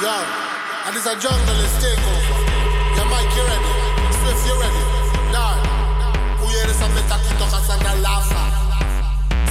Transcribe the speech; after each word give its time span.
Yo, 0.00 0.08
and 0.86 0.96
it's 0.96 1.04
a 1.04 1.14
jungle 1.20 1.60
is 1.60 1.76
takeover. 1.76 2.38
Yeah, 2.96 3.04
Mike, 3.12 3.36
you 3.36 3.44
ready? 3.44 3.72
Swift, 4.16 4.46
you 4.46 4.60
ready? 4.60 5.00
This? 6.70 6.82
I'm 6.82 6.94
the 6.94 7.00
Takito 7.02 7.46
Kasanda 7.50 7.92
Lafa. 8.00 8.42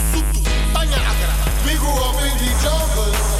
Sutu, 0.09 0.41
Banya 0.73 0.95
Agra. 0.95 1.33
We 1.65 1.75
grew 1.77 1.89
up 1.89 2.15
in 2.23 2.37
the 2.37 2.49
jungle. 2.63 3.38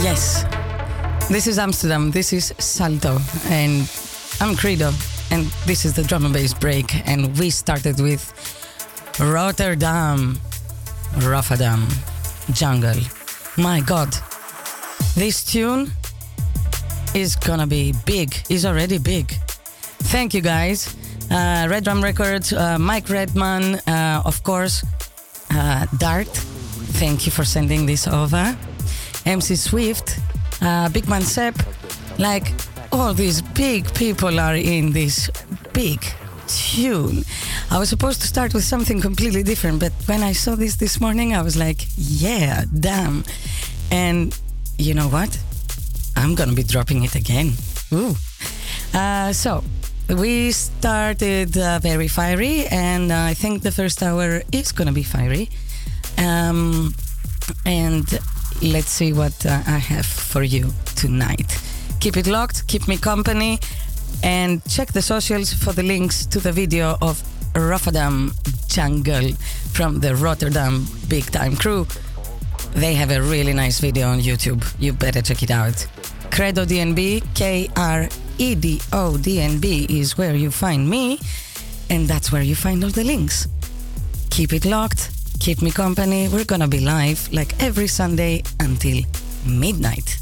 Yes, 0.00 0.44
this 1.28 1.46
is 1.46 1.58
Amsterdam, 1.58 2.10
this 2.10 2.32
is 2.32 2.52
Salto, 2.58 3.18
and 3.48 3.82
I'm 4.40 4.56
Kredo, 4.56 4.90
and 5.30 5.46
this 5.66 5.84
is 5.84 5.94
the 5.94 6.02
drum 6.02 6.24
and 6.24 6.34
bass 6.34 6.54
break. 6.54 7.06
And 7.06 7.36
we 7.38 7.50
started 7.50 8.00
with 8.00 8.22
Rotterdam, 9.20 10.38
Rotterdam, 11.22 11.86
Jungle. 12.52 13.00
My 13.56 13.80
god, 13.80 14.14
this 15.14 15.44
tune 15.44 15.92
is 17.14 17.36
gonna 17.36 17.66
be 17.66 17.94
big, 18.04 18.34
is 18.48 18.64
already 18.66 18.98
big. 18.98 19.30
Thank 20.10 20.34
you 20.34 20.40
guys. 20.40 20.96
Uh, 21.30 21.66
Red 21.70 21.84
Drum 21.84 22.02
Records, 22.02 22.52
uh, 22.52 22.78
Mike 22.78 23.08
Redman, 23.08 23.76
uh, 23.86 24.22
of 24.24 24.42
course, 24.42 24.84
uh, 25.50 25.86
Dart. 25.98 26.28
Thank 26.98 27.24
you 27.24 27.32
for 27.32 27.44
sending 27.44 27.86
this 27.86 28.08
over. 28.08 28.56
MC 29.26 29.56
Swift, 29.56 30.18
uh, 30.60 30.88
Big 30.88 31.08
Man 31.08 31.22
Sepp. 31.22 31.56
Like 32.18 32.52
all 32.90 33.14
these 33.14 33.42
big 33.42 33.92
people 33.94 34.38
are 34.38 34.54
in 34.56 34.92
this 34.92 35.30
big 35.72 36.04
tune. 36.46 37.24
I 37.70 37.78
was 37.78 37.88
supposed 37.88 38.20
to 38.20 38.26
start 38.26 38.52
with 38.54 38.64
something 38.64 39.00
completely 39.00 39.42
different, 39.42 39.80
but 39.80 39.92
when 40.06 40.22
I 40.22 40.32
saw 40.32 40.54
this 40.54 40.76
this 40.76 41.00
morning, 41.00 41.34
I 41.34 41.42
was 41.42 41.56
like, 41.56 41.86
yeah, 41.96 42.64
damn. 42.78 43.24
And 43.90 44.38
you 44.78 44.94
know 44.94 45.08
what? 45.08 45.38
I'm 46.16 46.34
gonna 46.34 46.54
be 46.54 46.62
dropping 46.62 47.04
it 47.04 47.14
again. 47.14 47.52
Ooh. 47.92 48.14
Uh, 48.92 49.32
so 49.32 49.64
we 50.08 50.52
started 50.52 51.56
uh, 51.56 51.78
very 51.78 52.08
fiery, 52.08 52.66
and 52.66 53.12
I 53.12 53.34
think 53.34 53.62
the 53.62 53.72
first 53.72 54.02
hour 54.02 54.42
is 54.52 54.72
gonna 54.72 54.92
be 54.92 55.02
fiery. 55.02 55.48
Um, 56.18 56.94
and 57.64 58.06
let's 58.62 58.90
see 58.90 59.12
what 59.12 59.44
uh, 59.44 59.62
I 59.66 59.78
have 59.78 60.06
for 60.06 60.42
you 60.42 60.72
tonight. 60.94 61.60
Keep 62.00 62.16
it 62.16 62.26
locked, 62.26 62.66
keep 62.68 62.86
me 62.88 62.96
company, 62.96 63.58
and 64.22 64.64
check 64.66 64.92
the 64.92 65.02
socials 65.02 65.52
for 65.52 65.72
the 65.72 65.82
links 65.82 66.26
to 66.26 66.38
the 66.38 66.52
video 66.52 66.96
of 67.02 67.22
Rotterdam 67.54 68.32
Jungle 68.68 69.32
from 69.72 70.00
the 70.00 70.14
Rotterdam 70.16 70.86
Big 71.08 71.24
Time 71.30 71.56
Crew. 71.56 71.86
They 72.74 72.94
have 72.94 73.10
a 73.10 73.20
really 73.20 73.52
nice 73.52 73.80
video 73.80 74.08
on 74.08 74.20
YouTube. 74.20 74.64
You 74.78 74.92
better 74.92 75.20
check 75.20 75.42
it 75.42 75.50
out. 75.50 75.74
Kredo 76.30 76.64
DNB, 76.64 77.22
K 77.34 77.68
R 77.76 78.08
E 78.38 78.54
D 78.54 78.80
O 78.92 79.18
D 79.18 79.40
N 79.40 79.58
B 79.60 79.86
is 79.90 80.16
where 80.16 80.34
you 80.34 80.50
find 80.50 80.88
me, 80.88 81.18
and 81.90 82.08
that's 82.08 82.32
where 82.32 82.42
you 82.42 82.54
find 82.54 82.82
all 82.82 82.90
the 82.90 83.04
links. 83.04 83.48
Keep 84.30 84.54
it 84.54 84.64
locked, 84.64 85.10
keep 85.42 85.60
me 85.60 85.72
company. 85.72 86.28
We're 86.28 86.44
gonna 86.44 86.68
be 86.68 86.78
live 86.78 87.28
like 87.32 87.52
every 87.60 87.88
Sunday 87.88 88.44
until 88.60 89.02
midnight. 89.44 90.18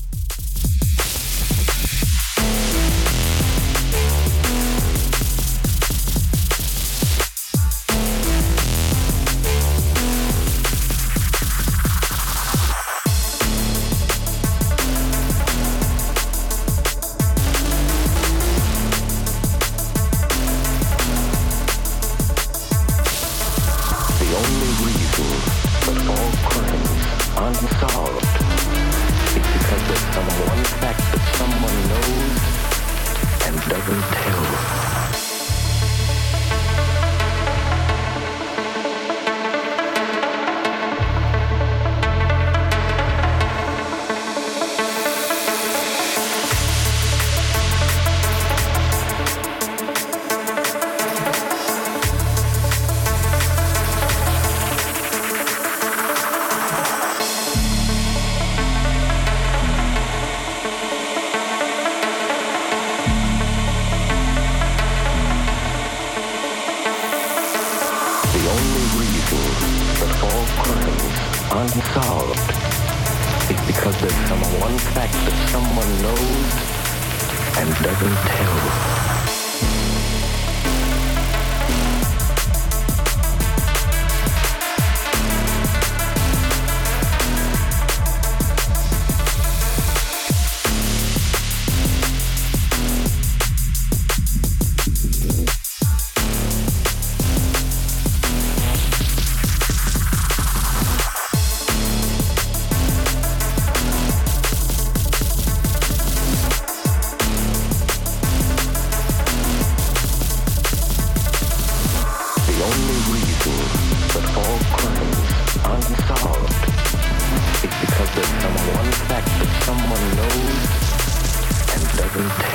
After 122.20 122.49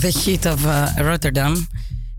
the 0.00 0.10
heat 0.10 0.46
of 0.46 0.64
uh, 0.66 0.88
Rotterdam, 0.98 1.68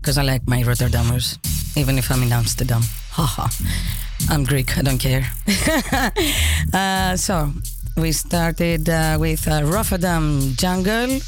because 0.00 0.18
I 0.18 0.22
like 0.22 0.46
my 0.46 0.62
Rotterdammers, 0.62 1.38
even 1.76 1.98
if 1.98 2.10
I'm 2.10 2.22
in 2.22 2.32
Amsterdam. 2.32 2.82
Haha. 3.10 3.48
I'm 4.30 4.44
Greek, 4.44 4.78
I 4.78 4.82
don't 4.82 4.98
care. 4.98 5.24
uh, 6.72 7.16
so, 7.16 7.52
we 7.96 8.12
started 8.12 8.88
uh, 8.88 9.16
with 9.20 9.46
uh, 9.48 9.62
Rotterdam 9.64 10.54
Jungle 10.56 11.20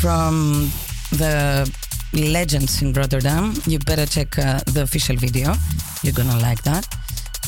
from 0.00 0.70
the 1.12 1.70
legends 2.12 2.82
in 2.82 2.92
Rotterdam. 2.92 3.54
You 3.66 3.78
better 3.78 4.06
check 4.06 4.38
uh, 4.38 4.60
the 4.66 4.82
official 4.82 5.16
video. 5.16 5.54
You're 6.02 6.14
gonna 6.14 6.38
like 6.40 6.62
that. 6.62 6.86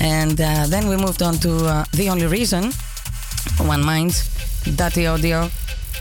And 0.01 0.41
uh, 0.41 0.67
then 0.69 0.89
we 0.89 0.97
moved 0.97 1.23
on 1.23 1.35
to 1.39 1.67
uh, 1.67 1.85
The 1.93 2.09
Only 2.09 2.27
Reason, 2.27 2.73
One 3.59 3.85
Minds, 3.85 4.29
Dirty 4.77 5.07
Audio, 5.07 5.51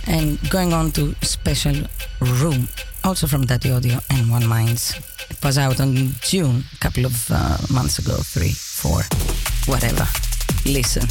and 0.08 0.40
going 0.50 0.74
on 0.74 0.92
to 0.92 1.16
Special 1.22 1.76
Room, 2.20 2.68
also 3.04 3.28
from 3.28 3.46
Dirty 3.46 3.72
Audio 3.72 4.00
and 4.10 4.30
One 4.30 4.48
Minds. 4.48 4.94
It 5.30 5.44
was 5.44 5.58
out 5.58 5.80
on 5.80 5.96
June, 6.22 6.64
a 6.74 6.78
couple 6.78 7.06
of 7.06 7.30
uh, 7.32 7.58
months 7.72 8.00
ago, 8.00 8.16
three, 8.18 8.52
four, 8.52 9.02
whatever. 9.66 10.08
Listen. 10.66 11.08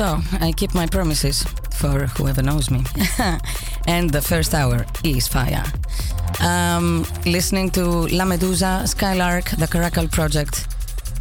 So 0.00 0.18
I 0.40 0.52
keep 0.52 0.74
my 0.74 0.86
promises 0.86 1.42
for 1.72 2.06
whoever 2.16 2.40
knows 2.40 2.70
me. 2.70 2.84
and 3.86 4.08
the 4.08 4.22
first 4.22 4.54
hour 4.54 4.86
is 5.04 5.28
fire. 5.28 5.62
Um, 6.40 7.04
listening 7.26 7.68
to 7.72 7.84
La 8.08 8.24
Medusa, 8.24 8.86
Skylark, 8.86 9.50
the 9.58 9.66
Caracal 9.66 10.08
Project, 10.08 10.68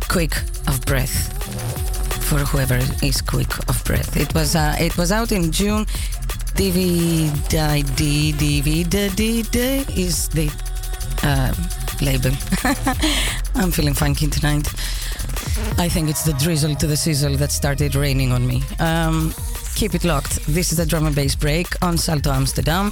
Quick 0.07 0.33
of 0.65 0.79
Breath. 0.85 1.13
For 2.29 2.39
whoever 2.39 2.79
is 3.03 3.21
quick 3.21 3.51
of 3.67 3.83
breath. 3.83 4.15
It 4.15 4.33
was 4.33 4.55
uh, 4.55 4.77
it 4.79 4.95
was 4.97 5.11
out 5.11 5.33
in 5.33 5.51
June. 5.51 5.83
DVD 6.55 7.29
DVD 9.09 9.97
is 9.97 10.29
the 10.29 10.49
uh, 11.23 11.53
label. 12.01 12.31
I'm 13.61 13.71
feeling 13.71 13.93
funky 13.93 14.27
tonight. 14.27 14.73
I 15.79 15.87
think 15.87 16.09
it's 16.09 16.23
the 16.23 16.33
drizzle 16.33 16.75
to 16.75 16.87
the 16.87 16.97
sizzle 16.97 17.37
that 17.37 17.53
started 17.53 17.95
raining 17.95 18.33
on 18.33 18.45
me. 18.45 18.61
Um, 18.79 19.33
keep 19.75 19.95
it 19.95 20.03
locked. 20.03 20.45
This 20.45 20.73
is 20.73 20.79
a 20.79 20.85
drum 20.85 21.05
and 21.05 21.15
bass 21.15 21.35
break 21.35 21.67
on 21.81 21.97
Salto 21.97 22.31
Amsterdam. 22.31 22.91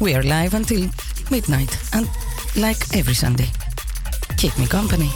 We 0.00 0.16
are 0.16 0.22
live 0.24 0.54
until 0.54 0.90
midnight, 1.30 1.78
and 1.94 2.10
like 2.56 2.96
every 2.96 3.14
Sunday, 3.14 3.46
keep 4.36 4.58
me 4.58 4.66
company. 4.66 5.10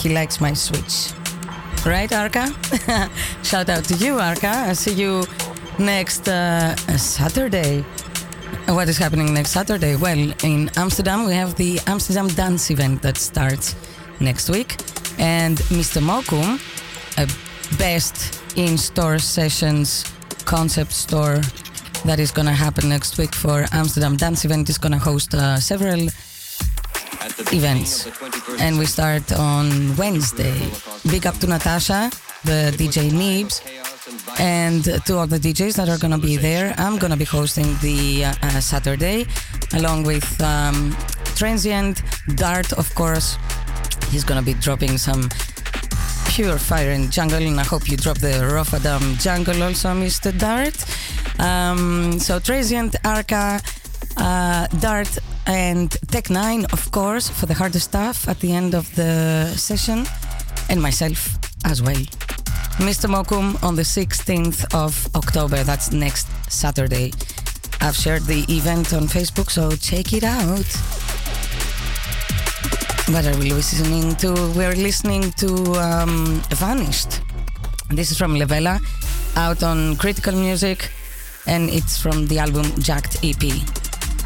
He 0.00 0.08
likes 0.08 0.40
my 0.40 0.54
switch. 0.54 1.12
Right, 1.84 2.12
Arca? 2.12 2.46
Shout 3.42 3.68
out 3.68 3.84
to 3.84 3.94
you, 3.94 4.18
Arca. 4.18 4.48
I'll 4.48 4.74
see 4.74 4.92
you 4.92 5.24
next 5.78 6.28
uh, 6.28 6.76
Saturday. 6.96 7.84
What 8.68 8.88
is 8.88 8.98
happening 8.98 9.32
next 9.32 9.50
Saturday? 9.50 9.96
Well, 9.96 10.32
in 10.44 10.70
Amsterdam, 10.76 11.26
we 11.26 11.34
have 11.34 11.54
the 11.56 11.80
Amsterdam 11.86 12.28
Dance 12.28 12.70
event 12.70 13.02
that 13.02 13.16
starts 13.16 13.74
next 14.20 14.50
week. 14.50 14.76
And 15.18 15.58
Mr. 15.70 16.00
Mokum, 16.02 16.58
a 17.18 17.26
best 17.76 18.42
in 18.56 18.76
store 18.78 19.18
sessions 19.18 20.04
concept 20.44 20.92
store 20.92 21.40
that 22.04 22.18
is 22.18 22.30
going 22.30 22.46
to 22.46 22.52
happen 22.52 22.88
next 22.88 23.18
week 23.18 23.34
for 23.34 23.66
Amsterdam 23.72 24.16
Dance 24.16 24.44
Event 24.44 24.68
is 24.68 24.78
going 24.78 24.92
to 24.92 24.98
host 24.98 25.34
uh, 25.34 25.58
several 25.58 26.08
events. 27.52 28.06
And 28.60 28.78
we 28.78 28.86
start 28.86 29.32
on 29.32 29.96
Wednesday. 29.96 30.60
Big 31.10 31.26
up 31.26 31.36
to 31.38 31.46
Natasha, 31.46 32.10
the 32.44 32.72
DJ 32.76 33.10
Neebs, 33.10 33.62
and 34.38 34.84
to 35.06 35.16
all 35.16 35.26
the 35.26 35.38
DJs 35.38 35.76
that 35.76 35.88
are 35.88 35.98
going 35.98 36.12
to 36.12 36.18
be 36.18 36.36
there. 36.36 36.74
I'm 36.76 36.98
going 36.98 37.10
to 37.10 37.16
be 37.16 37.24
hosting 37.24 37.74
the 37.80 38.26
uh, 38.26 38.34
uh, 38.42 38.60
Saturday 38.60 39.26
along 39.72 40.04
with 40.04 40.28
um, 40.42 40.94
Transient, 41.36 42.02
Dart, 42.34 42.72
of 42.74 42.94
course. 42.94 43.38
He's 44.10 44.24
going 44.24 44.38
to 44.38 44.44
be 44.44 44.54
dropping 44.60 44.98
some 44.98 45.28
pure 46.28 46.58
fire 46.58 46.90
in 46.90 47.10
jungle, 47.10 47.42
and 47.42 47.58
I 47.58 47.64
hope 47.64 47.88
you 47.88 47.96
drop 47.96 48.18
the 48.18 48.34
Rothadam 48.54 49.20
jungle 49.20 49.62
also, 49.62 49.88
Mr. 49.94 50.36
Dart. 50.38 50.76
Um, 51.40 52.18
so 52.18 52.38
Transient, 52.38 52.94
Arca, 53.04 53.60
uh, 54.16 54.66
Dart, 54.80 55.18
and 55.46 55.90
Tech 56.08 56.30
9, 56.30 56.66
of 56.90 56.94
course, 56.94 57.28
for 57.28 57.46
the 57.46 57.54
harder 57.54 57.78
stuff 57.78 58.28
at 58.28 58.40
the 58.40 58.52
end 58.52 58.74
of 58.74 58.92
the 58.96 59.46
session, 59.56 60.04
and 60.68 60.82
myself 60.82 61.38
as 61.64 61.80
well. 61.80 62.02
Mr. 62.88 63.06
Mokum 63.08 63.62
on 63.62 63.76
the 63.76 63.82
16th 63.82 64.64
of 64.74 64.92
October, 65.14 65.62
that's 65.62 65.92
next 65.92 66.26
Saturday. 66.50 67.12
I've 67.80 67.94
shared 67.94 68.22
the 68.24 68.44
event 68.48 68.92
on 68.92 69.02
Facebook, 69.06 69.50
so 69.52 69.70
check 69.76 70.12
it 70.12 70.24
out. 70.24 70.66
What 73.14 73.24
are 73.24 73.38
we 73.38 73.52
listening 73.52 74.16
to? 74.16 74.32
We're 74.56 74.74
listening 74.74 75.30
to 75.42 75.48
um, 75.74 76.42
Vanished. 76.50 77.20
This 77.90 78.10
is 78.10 78.18
from 78.18 78.34
Levela, 78.34 78.80
out 79.36 79.62
on 79.62 79.94
Critical 79.94 80.34
Music, 80.34 80.90
and 81.46 81.70
it's 81.70 82.02
from 82.02 82.26
the 82.26 82.40
album 82.40 82.66
Jacked 82.80 83.18
EP. 83.22 83.44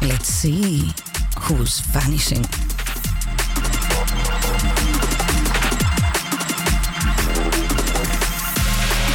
Let's 0.01 0.29
see 0.29 1.04
who's 1.39 1.79
vanishing. 1.81 2.43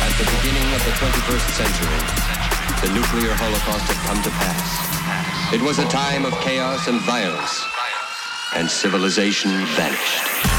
At 0.06 0.14
the 0.18 0.26
beginning 0.36 0.68
of 0.74 0.82
the 0.84 0.94
21st 1.00 1.48
century, 1.60 2.00
the 2.82 2.90
nuclear 2.94 3.32
holocaust 3.34 3.86
had 3.92 4.00
come 4.06 4.22
to 4.22 4.30
pass. 4.30 5.54
It 5.54 5.62
was 5.62 5.78
a 5.78 5.88
time 5.88 6.24
of 6.24 6.32
chaos 6.40 6.86
and 6.88 7.00
violence, 7.00 7.64
and 8.54 8.70
civilization 8.70 9.50
vanished. 9.76 10.49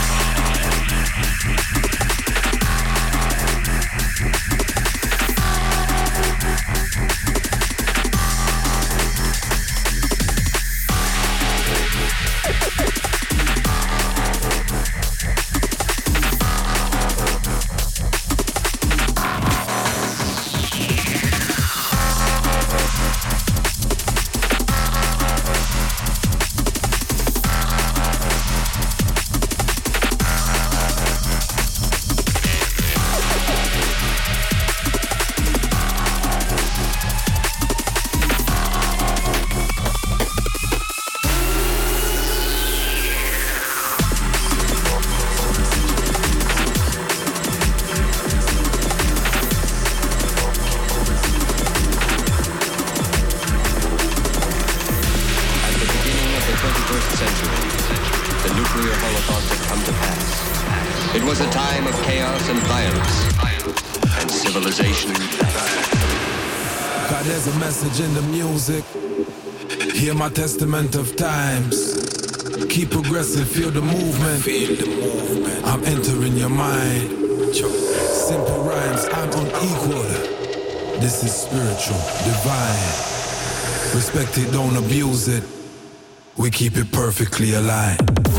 It 61.21 61.25
was 61.27 61.39
a 61.39 61.49
time 61.51 61.85
of 61.85 61.93
chaos 62.01 62.49
and 62.49 62.59
violence, 62.61 63.25
and 64.19 64.31
civilization. 64.31 65.13
God, 67.09 67.25
there's 67.25 67.45
a 67.45 67.59
message 67.59 67.99
in 68.03 68.11
the 68.15 68.23
music. 68.23 68.83
Hear 69.93 70.15
my 70.15 70.29
testament 70.29 70.95
of 70.95 71.15
times. 71.15 71.93
Keep 72.69 72.89
progressing, 72.89 73.45
feel 73.45 73.69
the 73.69 73.81
movement. 73.81 74.43
Feel 74.43 74.75
the 74.75 74.87
movement. 74.87 75.63
I'm 75.67 75.83
entering 75.85 76.37
your 76.37 76.49
mind. 76.49 77.11
Simple 77.53 78.63
rhymes, 78.63 79.05
I'm 79.13 79.29
unequal. 79.29 80.03
This 80.99 81.23
is 81.23 81.33
spiritual, 81.33 82.01
divine. 82.25 82.91
Respect 83.95 84.39
it, 84.39 84.51
don't 84.51 84.75
abuse 84.75 85.27
it. 85.27 85.43
We 86.35 86.49
keep 86.49 86.77
it 86.77 86.91
perfectly 86.91 87.53
aligned. 87.53 88.30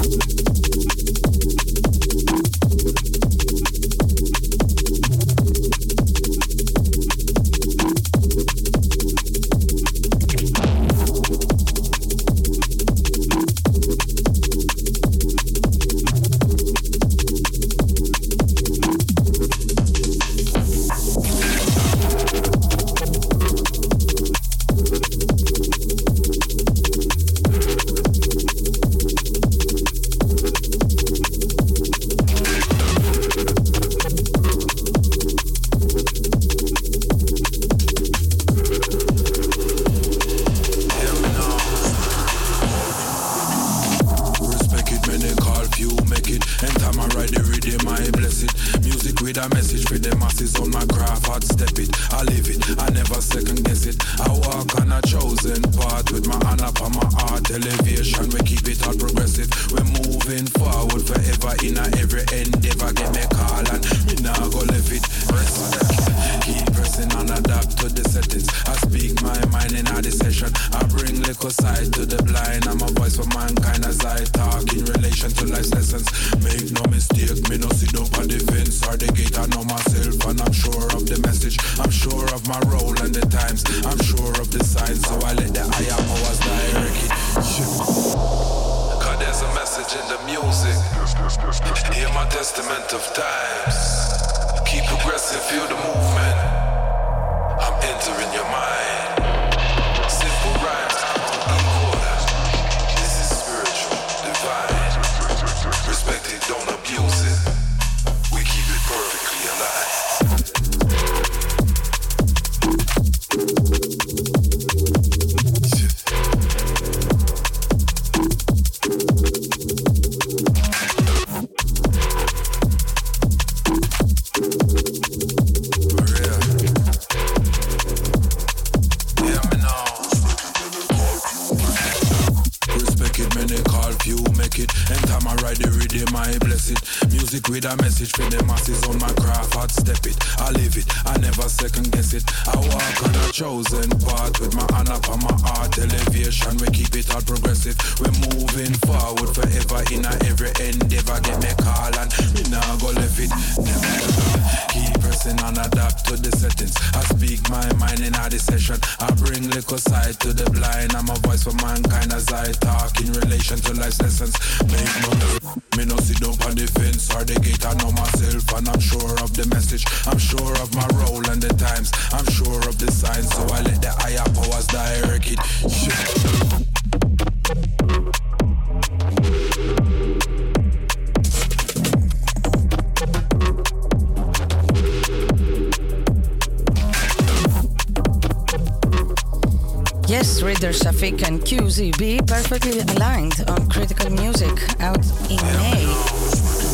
Rider 190.63 190.79
Shafique 190.79 191.27
and 191.27 191.41
QZB 191.41 192.25
perfectly 192.29 192.79
aligned 192.79 193.35
on 193.49 193.69
critical 193.69 194.11
music 194.11 194.57
out 194.81 195.05
in 195.29 195.43
May. 195.59 195.87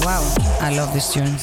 Wow, 0.04 0.22
I 0.60 0.74
love 0.76 0.92
this 0.92 1.10
tune, 1.10 1.34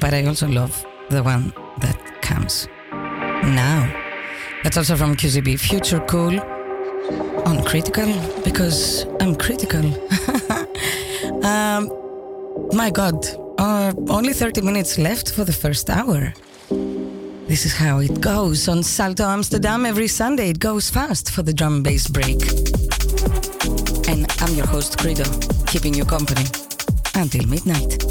but 0.00 0.12
I 0.12 0.24
also 0.24 0.48
love 0.48 0.84
the 1.10 1.22
one 1.22 1.52
that 1.80 2.20
comes 2.20 2.66
now. 2.90 3.86
That's 4.64 4.76
also 4.76 4.96
from 4.96 5.14
QZB 5.14 5.60
Future 5.60 6.00
Cool 6.08 6.40
on 7.46 7.62
critical 7.62 8.12
because 8.42 9.06
I'm 9.20 9.36
critical. 9.36 9.84
um, 11.44 11.92
my 12.72 12.90
God, 12.90 13.24
uh, 13.58 13.92
only 14.08 14.32
30 14.32 14.62
minutes 14.62 14.98
left 14.98 15.30
for 15.30 15.44
the 15.44 15.52
first 15.52 15.88
hour. 15.90 16.34
This 17.48 17.64
is 17.64 17.74
how 17.74 18.00
it 18.00 18.20
goes 18.20 18.68
on 18.68 18.82
Salto 18.82 19.24
Amsterdam 19.24 19.86
every 19.86 20.06
Sunday. 20.06 20.50
It 20.50 20.58
goes 20.58 20.90
fast 20.90 21.30
for 21.30 21.42
the 21.42 21.54
drum 21.54 21.76
and 21.76 21.84
bass 21.84 22.06
break. 22.06 22.42
And 24.06 24.26
I'm 24.42 24.54
your 24.54 24.66
host, 24.66 24.98
Kredo, 24.98 25.26
keeping 25.66 25.94
you 25.94 26.04
company 26.04 26.44
until 27.14 27.48
midnight. 27.48 28.04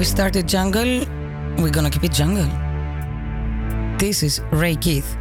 We 0.00 0.04
started 0.04 0.48
jungle. 0.48 1.04
We're 1.58 1.68
gonna 1.68 1.90
keep 1.90 2.04
it 2.04 2.12
jungle. 2.12 2.48
This 3.98 4.22
is 4.22 4.40
Ray 4.50 4.74
Keith. 4.76 5.14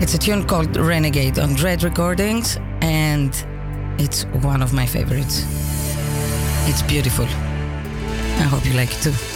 It's 0.00 0.12
a 0.12 0.18
tune 0.18 0.44
called 0.44 0.76
Renegade 0.76 1.38
on 1.38 1.54
Dread 1.54 1.84
Recordings, 1.84 2.58
and 2.80 3.32
It's 4.00 4.24
one 4.42 4.60
of 4.60 4.72
my 4.72 4.86
favorites. 4.86 5.44
It's 6.66 6.82
beautiful. 6.82 7.26
I 7.26 8.46
hope 8.50 8.66
you 8.66 8.72
like 8.72 8.90
it 8.90 9.02
too. 9.02 9.35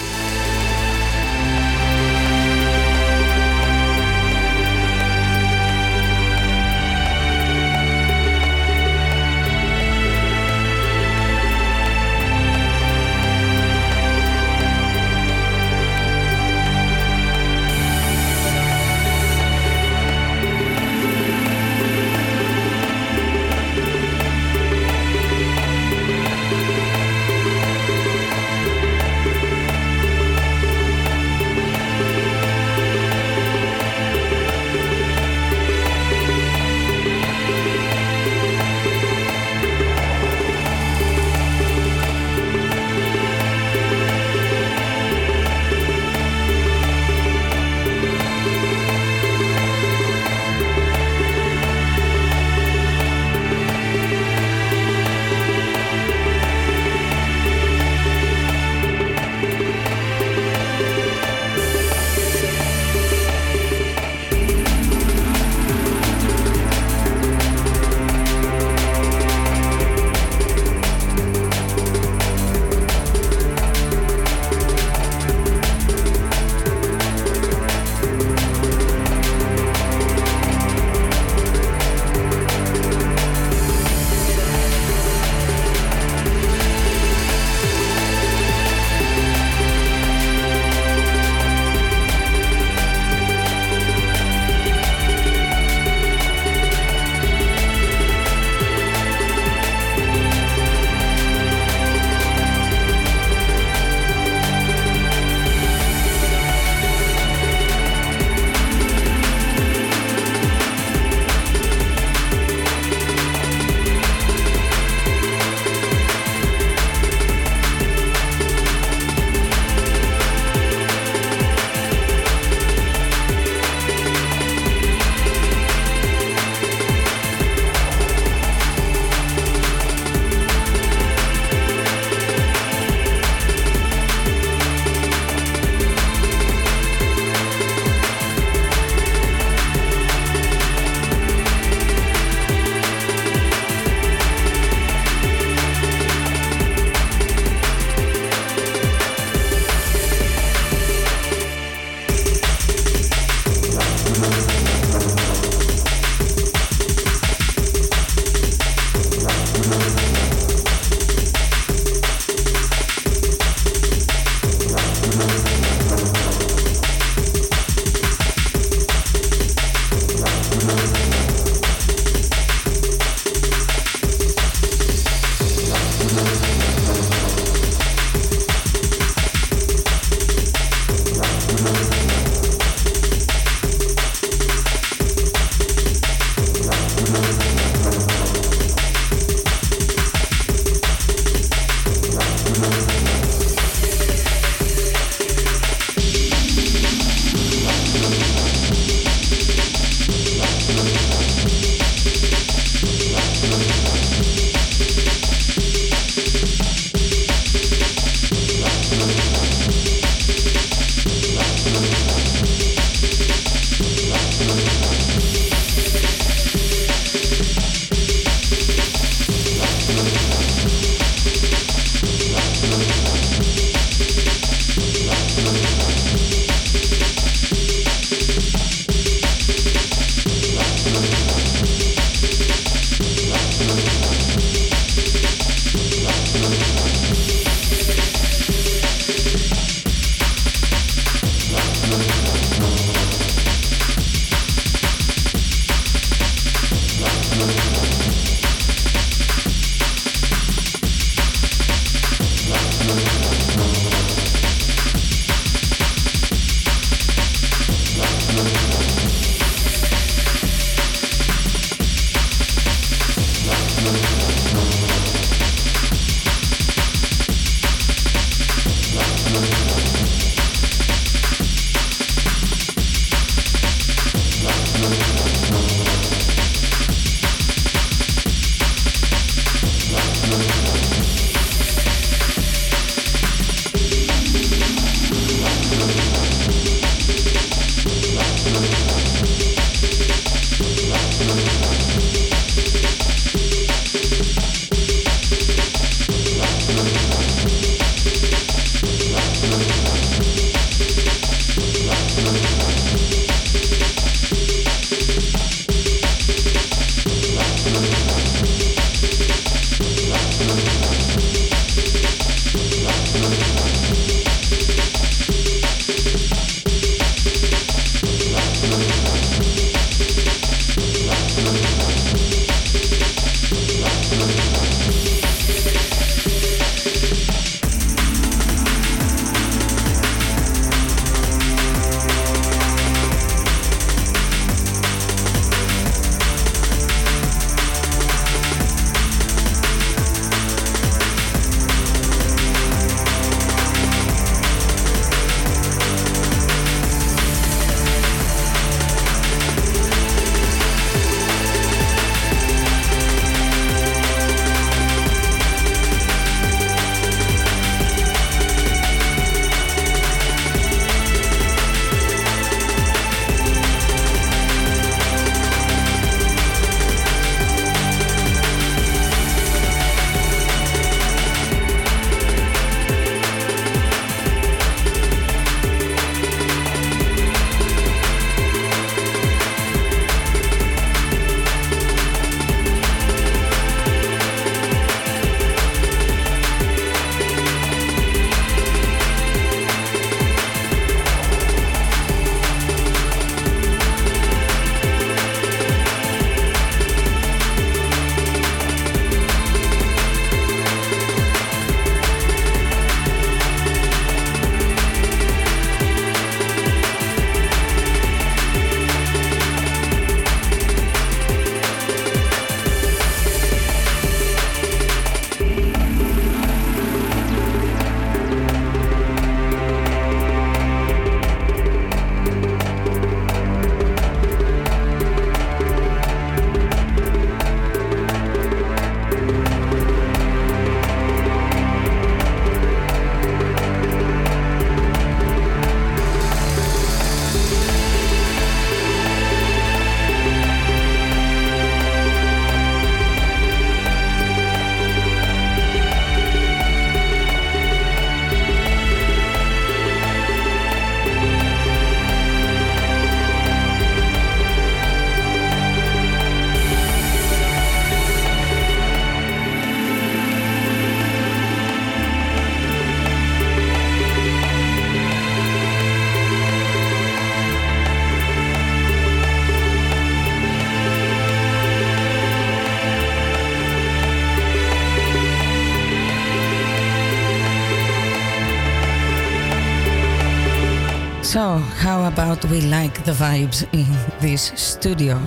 About 482.31 482.45
we 482.45 482.61
like 482.61 483.05
the 483.05 483.12
vibes 483.12 483.66
in 483.72 483.87
this 484.20 484.53
studio? 484.55 485.20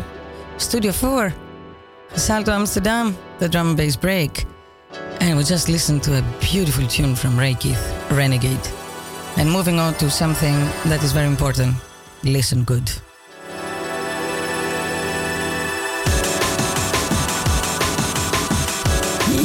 Studio 0.58 0.94
4, 0.94 1.34
Salto 2.16 2.52
Amsterdam, 2.54 3.18
the 3.40 3.50
drum 3.50 3.68
and 3.70 3.78
bass 3.78 3.98
break. 3.98 4.46
And 5.20 5.38
we 5.38 5.44
just 5.44 5.68
listened 5.68 6.02
to 6.04 6.18
a 6.18 6.24
beautiful 6.40 6.88
tune 6.88 7.14
from 7.14 7.38
Ray 7.38 7.56
Keith, 7.56 7.84
Renegade. 8.10 8.68
And 9.36 9.52
moving 9.52 9.80
on 9.80 9.96
to 9.96 10.10
something 10.10 10.54
that 10.86 11.04
is 11.04 11.12
very 11.12 11.28
important 11.28 11.76
listen 12.24 12.64
good. 12.64 12.90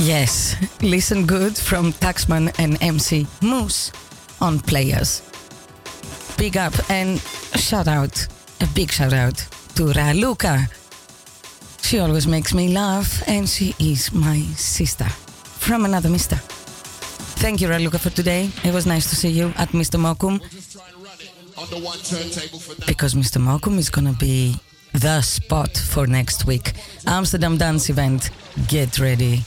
Yes, 0.07 0.55
listen 0.81 1.27
good 1.27 1.57
from 1.57 1.93
Taxman 1.93 2.55
and 2.61 2.81
MC 2.81 3.27
Moose 3.43 3.91
on 4.41 4.61
Players. 4.61 5.23
Big 6.37 6.57
up 6.57 6.73
and 6.89 7.21
shout 7.69 7.87
out, 7.87 8.27
a 8.63 8.67
big 8.75 8.91
shout 8.91 9.13
out 9.13 9.37
to 9.75 9.93
Raluca. 9.93 10.57
She 11.83 11.99
always 11.99 12.27
makes 12.27 12.55
me 12.55 12.69
laugh 12.69 13.23
and 13.29 13.47
she 13.47 13.75
is 13.79 14.11
my 14.11 14.41
sister 14.57 15.05
from 15.05 15.85
another 15.85 16.09
mister. 16.09 16.37
Thank 17.43 17.61
you, 17.61 17.69
Raluca, 17.69 18.01
for 18.01 18.09
today. 18.09 18.49
It 18.65 18.73
was 18.73 18.87
nice 18.87 19.11
to 19.11 19.17
see 19.17 19.29
you 19.29 19.53
at 19.59 19.69
Mr. 19.73 20.01
Mokum. 20.01 20.41
Because 22.87 23.15
Mr. 23.15 23.39
Mokum 23.39 23.77
is 23.77 23.91
gonna 23.91 24.15
be 24.15 24.59
the 24.95 25.21
spot 25.21 25.77
for 25.77 26.07
next 26.07 26.47
week. 26.47 26.73
Amsterdam 27.07 27.59
Dance 27.59 27.91
event. 27.91 28.31
Get 28.67 28.99
ready. 28.99 29.45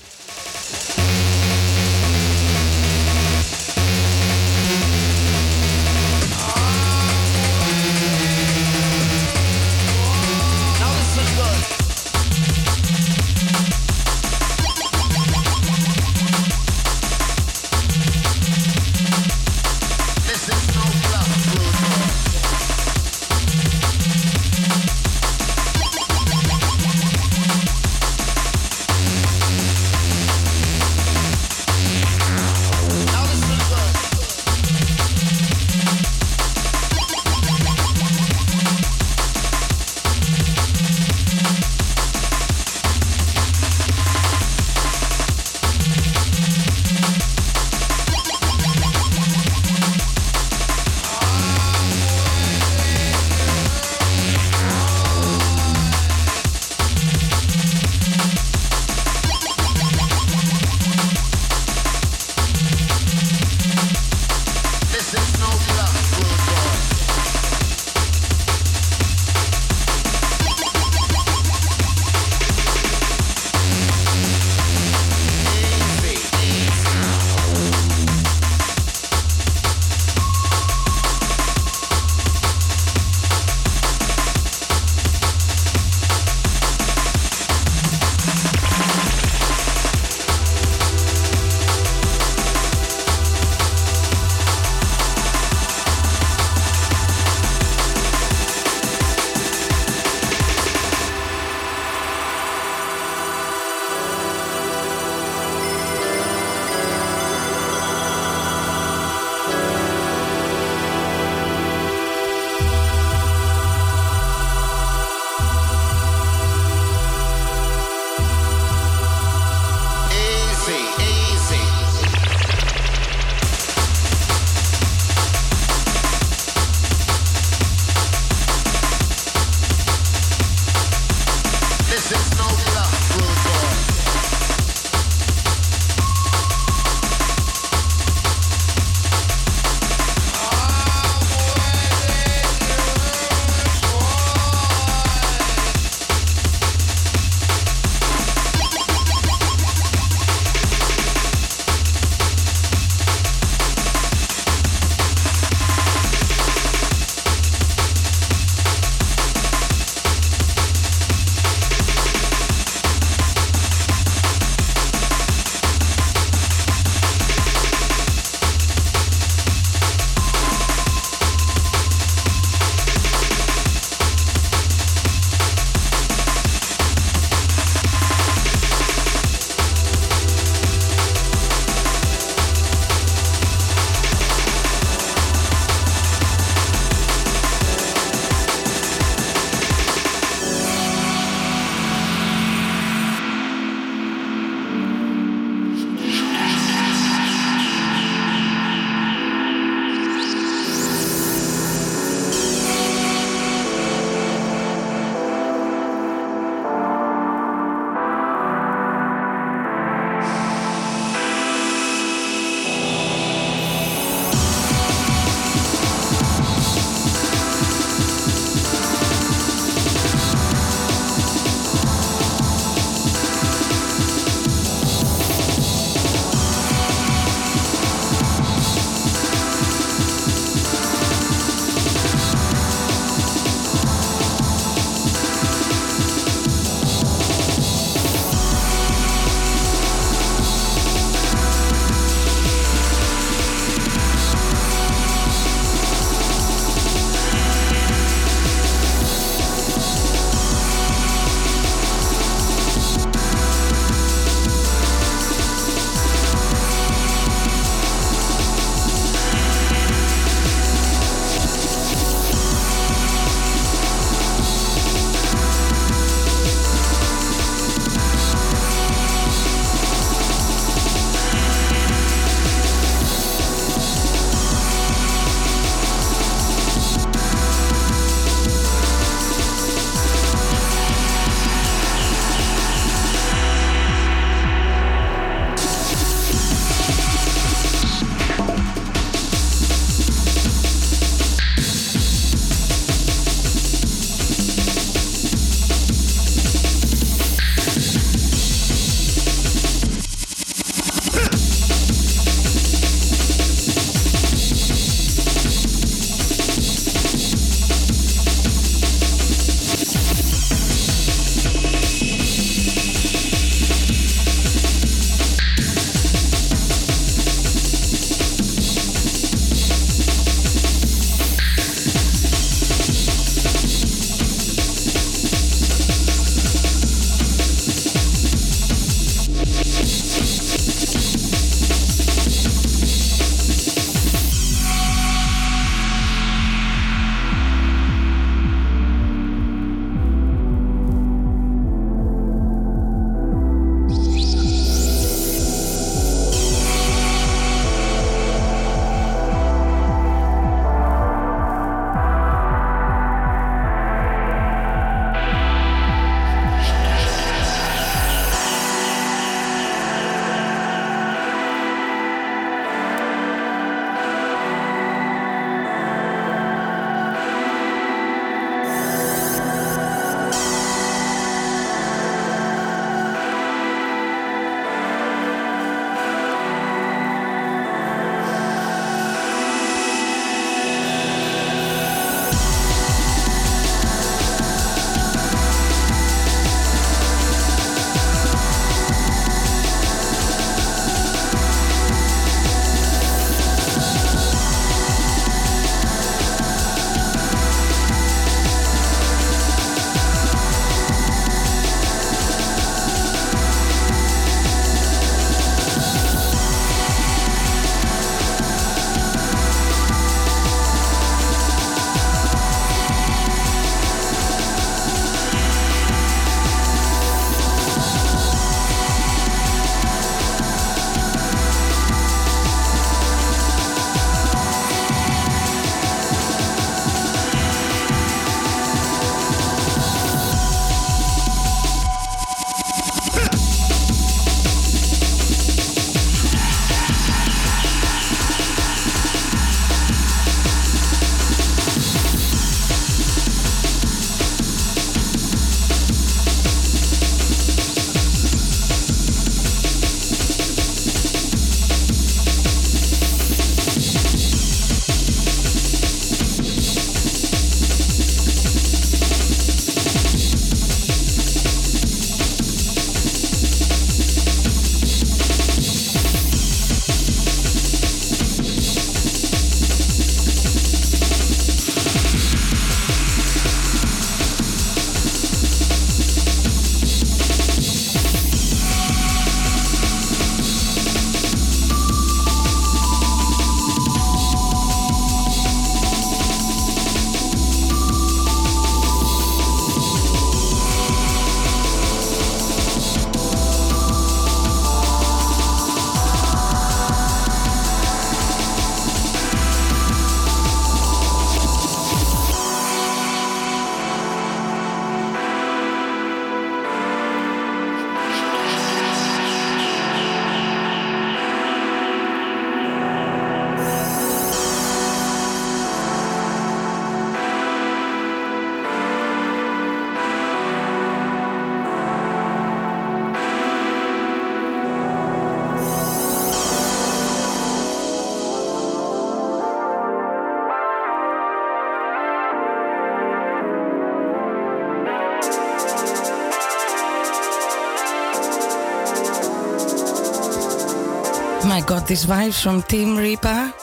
God, 541.71 541.87
these 541.87 542.03
vibes 542.05 542.43
from 542.43 542.61
Tim 542.63 542.97
Reaper. 542.97 543.53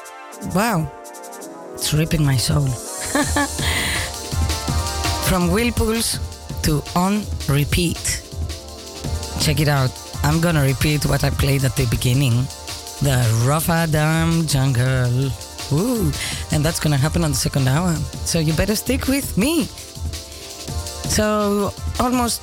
Wow. 0.55 0.91
It's 1.75 1.93
ripping 1.93 2.25
my 2.25 2.39
soul. 2.39 2.67
from 5.29 5.51
Whirlpools 5.53 6.19
to 6.63 6.83
On 6.97 7.21
Repeat. 7.51 8.25
Check 9.41 9.61
it 9.61 9.69
out. 9.69 9.93
I'm 10.25 10.41
gonna 10.41 10.63
repeat 10.63 11.05
what 11.05 11.23
I 11.23 11.29
played 11.29 11.65
at 11.65 11.77
the 11.77 11.85
beginning. 11.91 12.33
The 13.05 13.21
Rotterdam 13.45 14.47
Jungle. 14.47 15.29
Ooh, 15.73 16.11
and 16.51 16.65
that's 16.65 16.81
gonna 16.81 16.97
happen 16.97 17.25
on 17.25 17.33
the 17.33 17.37
second 17.37 17.69
hour. 17.69 17.95
So 18.25 18.39
you 18.39 18.55
better 18.55 18.75
stick 18.75 19.07
with 19.07 19.37
me. 19.37 19.65
So 21.13 21.75
almost 22.01 22.41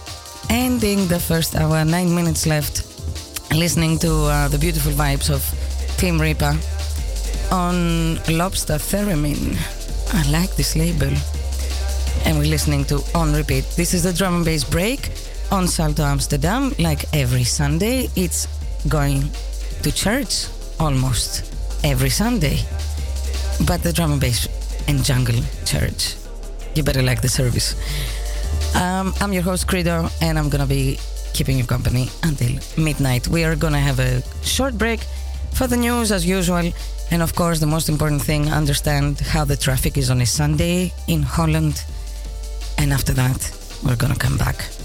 ending 0.51 1.07
the 1.07 1.19
first 1.19 1.55
hour, 1.55 1.83
nine 1.83 2.13
minutes 2.13 2.45
left, 2.45 2.94
listening 3.59 3.97
to 3.99 4.11
uh, 4.11 4.47
the 4.47 4.57
beautiful 4.57 4.91
vibes 4.91 5.29
of 5.29 5.41
Tim 5.97 6.19
Reaper 6.19 6.57
on 7.51 8.15
Lobster 8.29 8.75
Theremin. 8.75 9.55
I 10.13 10.31
like 10.31 10.55
this 10.55 10.75
label. 10.75 11.11
And 12.25 12.37
we're 12.37 12.49
listening 12.49 12.85
to 12.85 13.01
On 13.13 13.33
Repeat. 13.33 13.65
This 13.75 13.93
is 13.93 14.03
the 14.03 14.11
drum 14.13 14.35
and 14.37 14.45
bass 14.45 14.63
break 14.63 15.11
on 15.51 15.67
Salto 15.67 16.03
Amsterdam. 16.03 16.73
Like 16.79 17.05
every 17.13 17.43
Sunday, 17.43 18.09
it's 18.15 18.47
going 18.89 19.29
to 19.83 19.91
church 19.91 20.47
almost 20.79 21.53
every 21.83 22.09
Sunday. 22.09 22.57
But 23.65 23.83
the 23.83 23.93
drum 23.93 24.11
and 24.11 24.21
bass 24.21 24.47
and 24.87 25.03
jungle 25.03 25.39
church. 25.65 26.15
You 26.73 26.83
better 26.83 27.03
like 27.03 27.21
the 27.21 27.29
service. 27.29 27.75
Um, 28.75 29.13
I'm 29.21 29.31
your 29.33 29.43
host, 29.43 29.67
Kredo, 29.67 30.11
and 30.21 30.37
I'm 30.37 30.49
gonna 30.49 30.65
be 30.65 30.99
keeping 31.35 31.57
you 31.57 31.65
company 31.65 32.09
until 32.23 32.53
midnight. 32.77 33.27
We 33.27 33.43
are 33.43 33.55
gonna 33.57 33.85
have 33.89 33.99
a 33.99 34.23
short 34.43 34.77
break 34.77 35.01
for 35.51 35.67
the 35.67 35.77
news 35.77 36.11
as 36.11 36.25
usual. 36.25 36.71
And 37.11 37.21
of 37.21 37.35
course, 37.35 37.59
the 37.59 37.67
most 37.67 37.89
important 37.89 38.21
thing, 38.21 38.49
understand 38.49 39.19
how 39.19 39.43
the 39.45 39.57
traffic 39.57 39.97
is 39.97 40.09
on 40.09 40.21
a 40.21 40.25
Sunday 40.25 40.93
in 41.07 41.21
Holland. 41.21 41.83
And 42.77 42.93
after 42.93 43.13
that, 43.13 43.39
we're 43.83 43.97
gonna 43.97 44.15
come 44.15 44.37
back. 44.37 44.84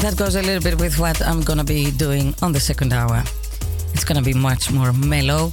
That 0.00 0.14
goes 0.16 0.36
a 0.36 0.42
little 0.42 0.62
bit 0.62 0.78
with 0.78 0.98
what 0.98 1.20
I'm 1.22 1.40
gonna 1.42 1.64
be 1.64 1.90
doing 1.90 2.34
on 2.42 2.52
the 2.52 2.60
second 2.60 2.92
hour. 2.92 3.22
It's 3.92 4.04
gonna 4.04 4.22
be 4.22 4.34
much 4.34 4.70
more 4.70 4.92
mellow. 4.92 5.52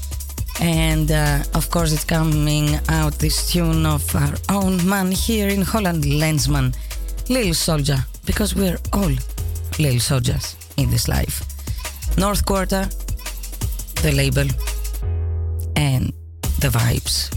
And 0.61 1.11
uh, 1.11 1.43
of 1.55 1.69
course, 1.69 1.91
it's 1.91 2.03
coming 2.03 2.79
out 2.89 3.13
this 3.19 3.51
tune 3.51 3.85
of 3.85 4.03
our 4.15 4.35
own 4.49 4.87
man 4.87 5.11
here 5.11 5.47
in 5.47 5.61
Holland, 5.61 6.03
Lenzman, 6.03 6.75
Little 7.29 7.53
Soldier, 7.53 8.05
because 8.25 8.53
we're 8.55 8.77
all 8.91 9.11
little 9.79 9.99
soldiers 9.99 10.55
in 10.77 10.89
this 10.89 11.07
life. 11.07 11.43
North 12.17 12.45
Quarter, 12.45 12.87
the 14.03 14.11
label, 14.11 14.47
and 15.75 16.13
the 16.59 16.69
vibes. 16.69 17.31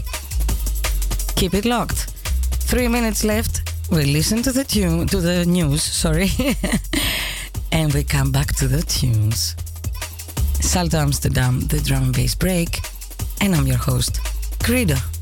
Keep 1.35 1.53
it 1.53 1.65
locked. 1.65 2.13
Three 2.69 2.87
minutes 2.87 3.23
left. 3.23 3.73
We 3.89 4.05
listen 4.05 4.43
to 4.43 4.51
the 4.51 4.65
tune, 4.65 5.07
to 5.07 5.21
the 5.21 5.45
news, 5.45 5.81
sorry, 5.81 6.29
we 7.93 8.03
come 8.03 8.31
back 8.31 8.55
to 8.55 8.67
the 8.67 8.81
tunes. 8.81 9.55
Salto 10.61 10.97
Amsterdam, 10.97 11.61
the 11.67 11.79
drum 11.79 12.03
and 12.03 12.13
bass 12.13 12.33
break, 12.35 12.79
and 13.41 13.55
I'm 13.55 13.67
your 13.67 13.77
host, 13.77 14.15
Kredo. 14.59 15.16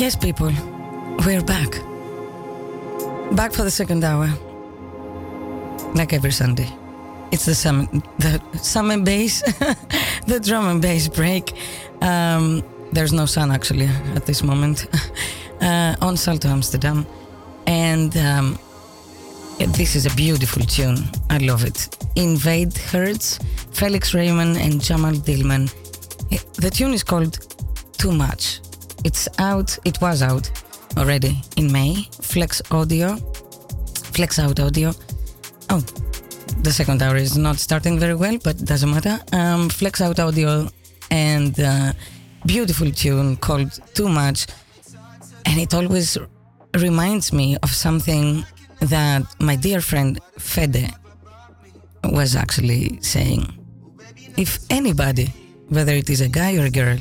Yes, 0.00 0.16
people, 0.16 0.50
we're 1.26 1.42
back. 1.42 1.72
Back 3.36 3.52
for 3.52 3.64
the 3.64 3.70
second 3.70 4.02
hour. 4.02 4.30
Like 5.94 6.14
every 6.14 6.32
Sunday. 6.32 6.70
It's 7.30 7.44
the 7.44 7.54
summer, 7.54 7.86
the 8.18 8.40
summer 8.56 8.98
bass, 8.98 9.42
the 10.26 10.40
drum 10.42 10.68
and 10.68 10.80
bass 10.80 11.06
break. 11.06 11.52
Um, 12.00 12.62
there's 12.92 13.12
no 13.12 13.26
sun 13.26 13.50
actually 13.50 13.88
at 14.16 14.24
this 14.24 14.42
moment 14.42 14.86
uh, 15.60 15.96
on 16.00 16.16
Salto 16.16 16.48
Amsterdam. 16.48 17.04
And 17.66 18.16
um, 18.16 18.58
this 19.58 19.94
is 19.94 20.06
a 20.06 20.16
beautiful 20.16 20.62
tune. 20.62 21.10
I 21.28 21.36
love 21.36 21.62
it. 21.62 21.94
Invade 22.16 22.74
Hertz, 22.78 23.38
Felix 23.72 24.14
Raymond, 24.14 24.56
and 24.56 24.80
Jamal 24.80 25.12
Dillman. 25.12 25.70
The 26.54 26.70
tune 26.70 26.94
is 26.94 27.02
called 27.02 27.38
Too 27.98 28.12
Much. 28.12 28.60
It's 29.02 29.28
out, 29.38 29.78
it 29.84 30.00
was 30.00 30.22
out 30.22 30.50
already 30.96 31.40
in 31.56 31.72
May. 31.72 32.06
Flex 32.20 32.60
Audio, 32.70 33.16
Flex 34.12 34.38
Out 34.38 34.60
Audio. 34.60 34.92
Oh, 35.70 35.80
the 36.62 36.72
second 36.72 37.00
hour 37.02 37.16
is 37.16 37.36
not 37.36 37.56
starting 37.56 37.98
very 37.98 38.14
well, 38.14 38.36
but 38.44 38.58
doesn't 38.64 38.90
matter. 38.90 39.18
Um, 39.32 39.68
Flex 39.70 40.00
Out 40.00 40.18
Audio 40.18 40.68
and 41.10 41.58
uh, 41.58 41.92
beautiful 42.44 42.90
tune 42.90 43.36
called 43.36 43.72
Too 43.94 44.08
Much. 44.08 44.46
And 45.46 45.58
it 45.58 45.72
always 45.72 46.18
reminds 46.74 47.32
me 47.32 47.56
of 47.62 47.70
something 47.70 48.44
that 48.80 49.22
my 49.40 49.56
dear 49.56 49.80
friend 49.80 50.20
Fede 50.38 50.92
was 52.04 52.36
actually 52.36 53.00
saying. 53.00 53.46
If 54.36 54.58
anybody, 54.70 55.32
whether 55.68 55.92
it 55.92 56.10
is 56.10 56.20
a 56.20 56.28
guy 56.28 56.56
or 56.56 56.66
a 56.66 56.70
girl, 56.70 56.98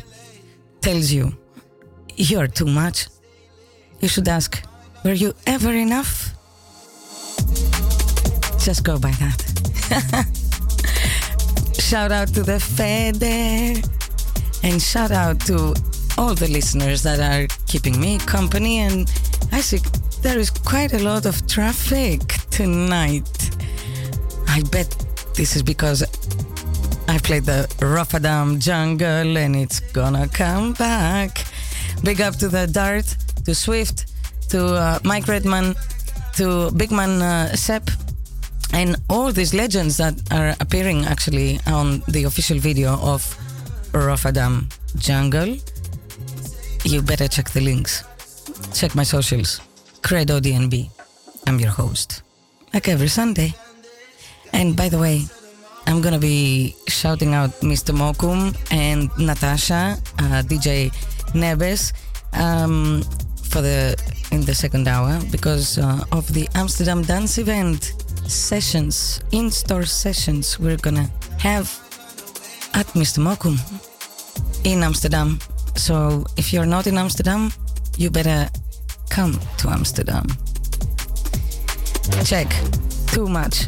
tells 0.82 1.12
you 1.12 1.38
you're 2.20 2.47
too 2.47 2.65
much, 2.65 3.07
you 4.01 4.09
should 4.09 4.28
ask, 4.28 4.61
were 5.05 5.13
you 5.13 5.34
ever 5.47 5.72
enough? 5.72 6.36
Just 8.59 8.84
go 8.84 8.99
by 8.99 9.11
that. 9.11 9.39
shout 11.80 12.11
out 12.11 12.28
to 12.34 12.43
the 12.43 12.59
Fede 12.59 13.24
and 14.63 14.82
shout 14.82 15.11
out 15.11 15.39
to 15.47 15.74
all 16.17 16.36
the 16.36 16.49
listeners 16.49 17.01
that 17.03 17.20
are 17.22 17.47
keeping 17.67 17.97
me 17.99 18.17
company. 18.20 18.80
And 18.80 19.09
I 19.53 19.61
see 19.61 19.80
there 20.22 20.38
is 20.38 20.49
quite 20.49 20.93
a 20.93 20.99
lot 20.99 21.26
of 21.26 21.47
traffic 21.47 22.20
tonight. 22.51 23.49
I 24.49 24.61
bet 24.72 24.89
this 25.36 25.55
is 25.55 25.63
because 25.63 26.03
I 27.07 27.17
played 27.20 27.45
the 27.45 27.65
Rotterdam 27.82 28.59
Jungle 28.59 29.38
and 29.38 29.55
it's 29.55 29.80
gonna 29.80 30.28
come 30.28 30.74
back. 30.74 31.49
Big 32.04 32.22
up 32.22 32.36
to 32.38 32.47
the 32.47 32.68
Dart, 32.68 33.06
to 33.45 33.54
Swift, 33.54 34.14
to 34.50 34.66
uh, 34.66 35.00
Mike 35.04 35.28
Redman, 35.28 35.76
to 36.36 36.72
Big 36.72 36.91
Man 36.91 37.22
uh, 37.22 37.56
Sepp, 37.56 37.89
and 38.74 38.95
all 39.10 39.32
these 39.32 39.54
legends 39.54 39.97
that 39.97 40.16
are 40.32 40.56
appearing 40.60 41.06
actually 41.06 41.60
on 41.68 42.02
the 42.08 42.24
official 42.24 42.58
video 42.58 42.93
of 43.02 43.22
Rotterdam 43.93 44.70
Jungle. 44.95 45.58
You 46.86 47.02
better 47.02 47.28
check 47.28 47.50
the 47.50 47.62
links. 47.62 48.04
Check 48.74 48.95
my 48.95 49.04
socials. 49.04 49.60
Kredo 50.02 50.39
DNB. 50.39 50.89
I'm 51.47 51.60
your 51.60 51.72
host. 51.72 52.22
Like 52.74 52.88
every 52.88 53.10
Sunday. 53.10 53.54
And 54.54 54.76
by 54.76 54.89
the 54.89 54.97
way, 54.97 55.26
I'm 55.88 56.02
gonna 56.02 56.20
be 56.20 56.76
shouting 56.88 57.34
out 57.34 57.50
Mr. 57.62 57.93
Mokum 57.93 58.56
and 58.72 59.10
Natasha, 59.18 59.97
uh, 60.20 60.43
DJ 60.43 60.91
Nebes, 61.34 61.94
um, 62.34 63.04
for 63.50 63.62
the 63.62 63.96
in 64.32 64.42
the 64.42 64.54
second 64.54 64.88
hour 64.88 65.20
because 65.32 65.78
uh, 65.78 66.04
of 66.12 66.32
the 66.34 66.48
Amsterdam 66.56 67.02
dance 67.02 67.38
event 67.38 67.94
sessions, 68.28 69.22
in-store 69.32 69.86
sessions 69.86 70.60
we're 70.60 70.78
gonna 70.78 71.10
have 71.40 71.68
at 72.76 72.86
Mr. 72.94 73.20
Mokum 73.20 73.58
in 74.64 74.84
Amsterdam. 74.84 75.40
So 75.76 76.26
if 76.38 76.54
you're 76.54 76.68
not 76.68 76.86
in 76.88 76.98
Amsterdam, 76.98 77.52
you 77.98 78.10
better 78.10 78.50
come 79.10 79.40
to 79.58 79.70
Amsterdam. 79.70 80.26
Check. 82.24 82.50
Too 83.08 83.28
much. 83.28 83.68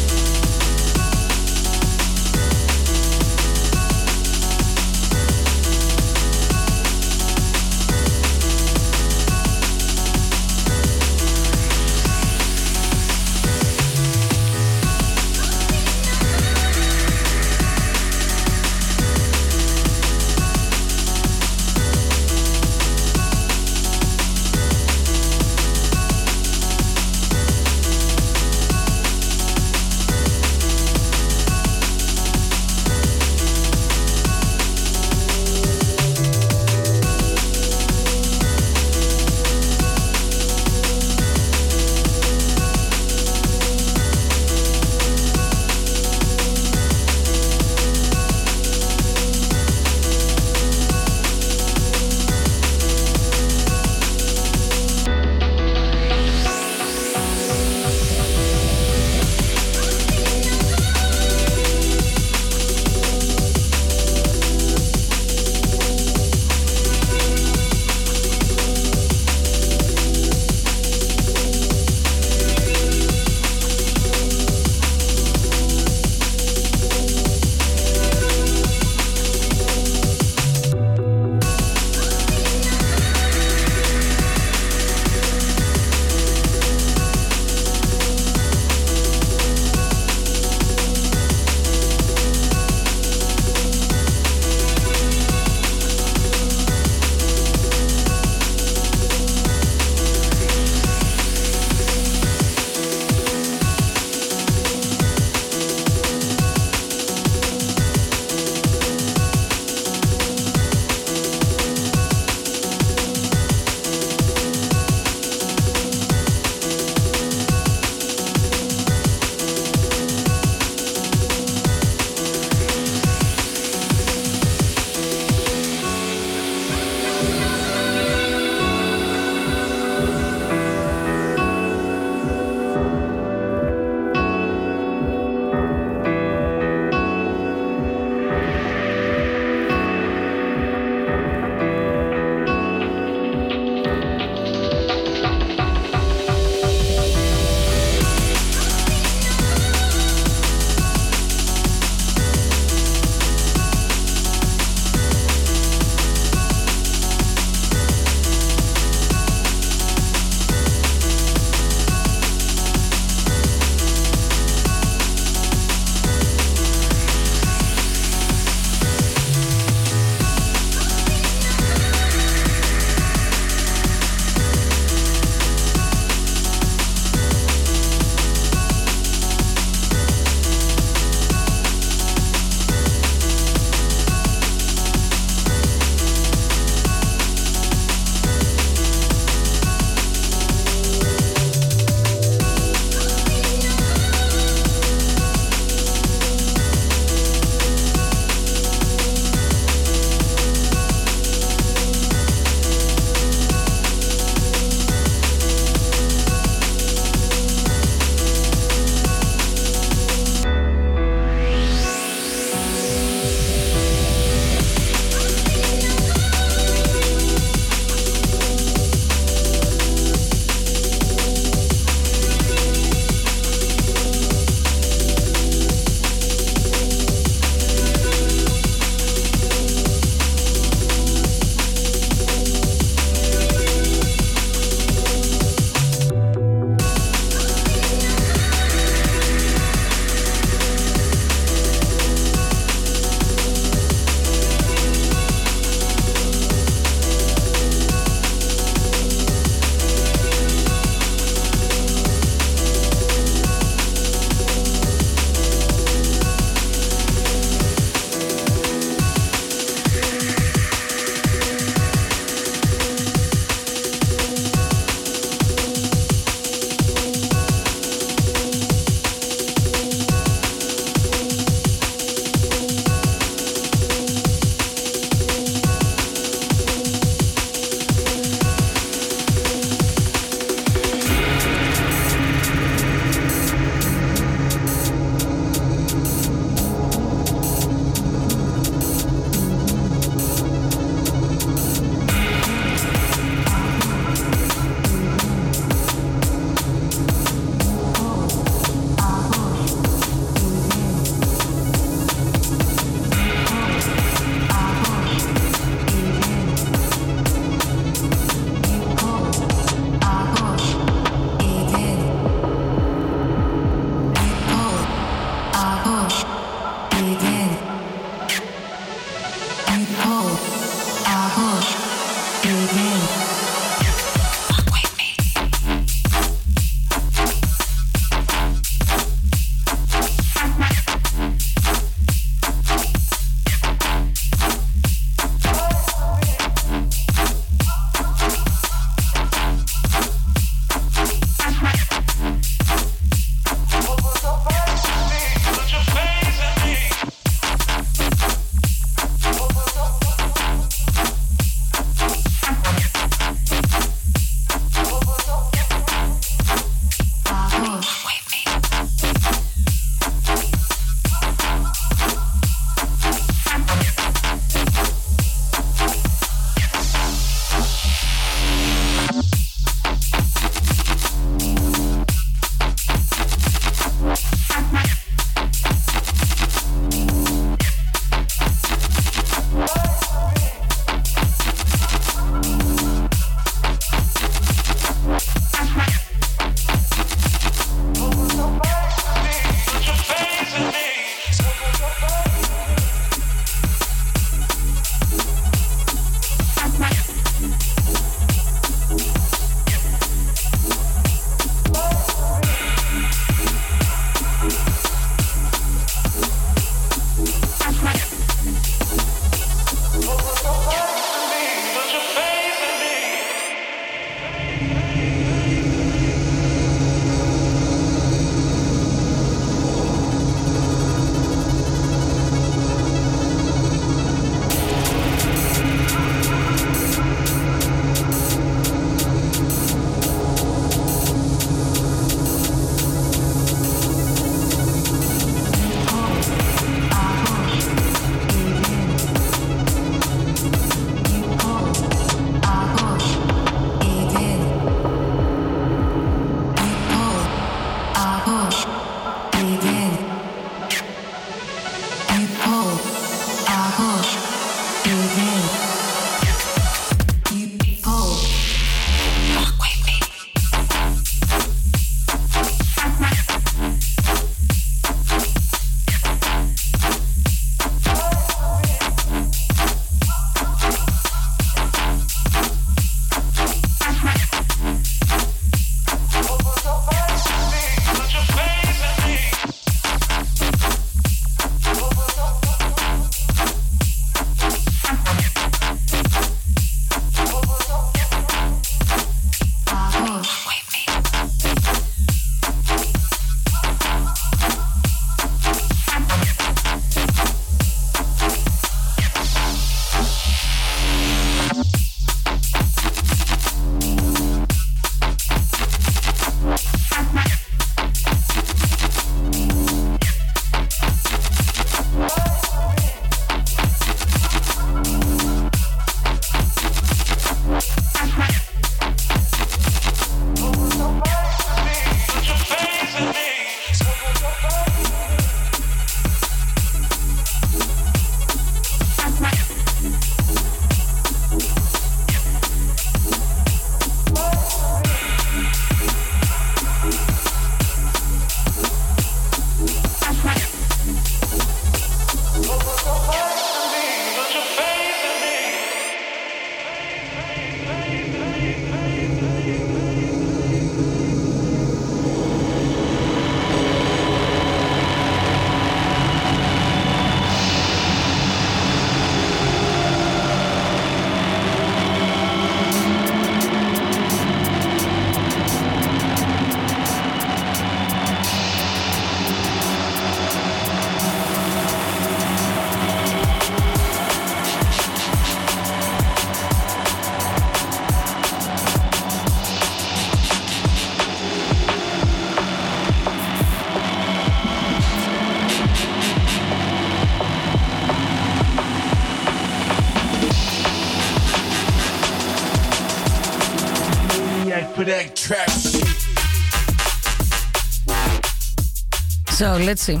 Let's 599.70 599.82
see. 599.82 600.00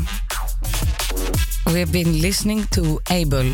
We've 1.72 1.92
been 1.92 2.20
listening 2.20 2.64
to 2.72 3.00
Able 3.08 3.52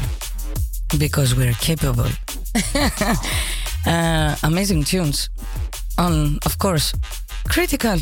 because 0.98 1.34
we're 1.34 1.52
capable. 1.60 2.09
uh, 3.86 4.34
amazing 4.43 4.84
tunes 4.84 5.28
on, 5.98 6.38
of 6.47 6.59
course, 6.59 6.94
critical. 7.51 7.98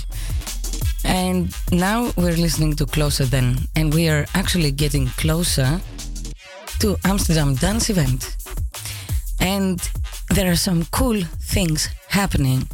And 1.05 1.53
now 1.73 2.13
we're 2.17 2.37
listening 2.37 2.77
to 2.77 2.87
Closer 2.87 3.25
Than, 3.25 3.57
and 3.75 3.93
we 3.93 4.09
are 4.09 4.27
actually 4.35 4.71
getting 4.71 5.09
closer 5.17 5.81
to 6.79 6.97
Amsterdam 7.05 7.57
Dance 7.57 7.91
Event. 7.91 8.37
And 9.41 9.81
there 10.31 10.53
are 10.53 10.61
some 10.69 10.85
cool 10.93 11.21
things 11.51 11.89
happening. 12.07 12.69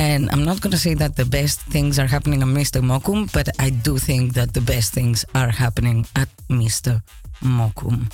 And 0.00 0.30
I'm 0.32 0.44
not 0.46 0.62
going 0.62 0.70
to 0.70 0.78
say 0.78 0.94
that 0.94 1.16
the 1.16 1.26
best 1.26 1.60
things 1.60 1.98
are 1.98 2.06
happening 2.06 2.40
at 2.40 2.48
Mr. 2.48 2.80
Mokum, 2.80 3.30
but 3.34 3.50
I 3.60 3.68
do 3.68 3.98
think 3.98 4.32
that 4.32 4.54
the 4.54 4.62
best 4.62 4.94
things 4.94 5.26
are 5.34 5.50
happening 5.50 6.06
at 6.16 6.30
Mr. 6.48 7.02
Mokum. 7.44 8.08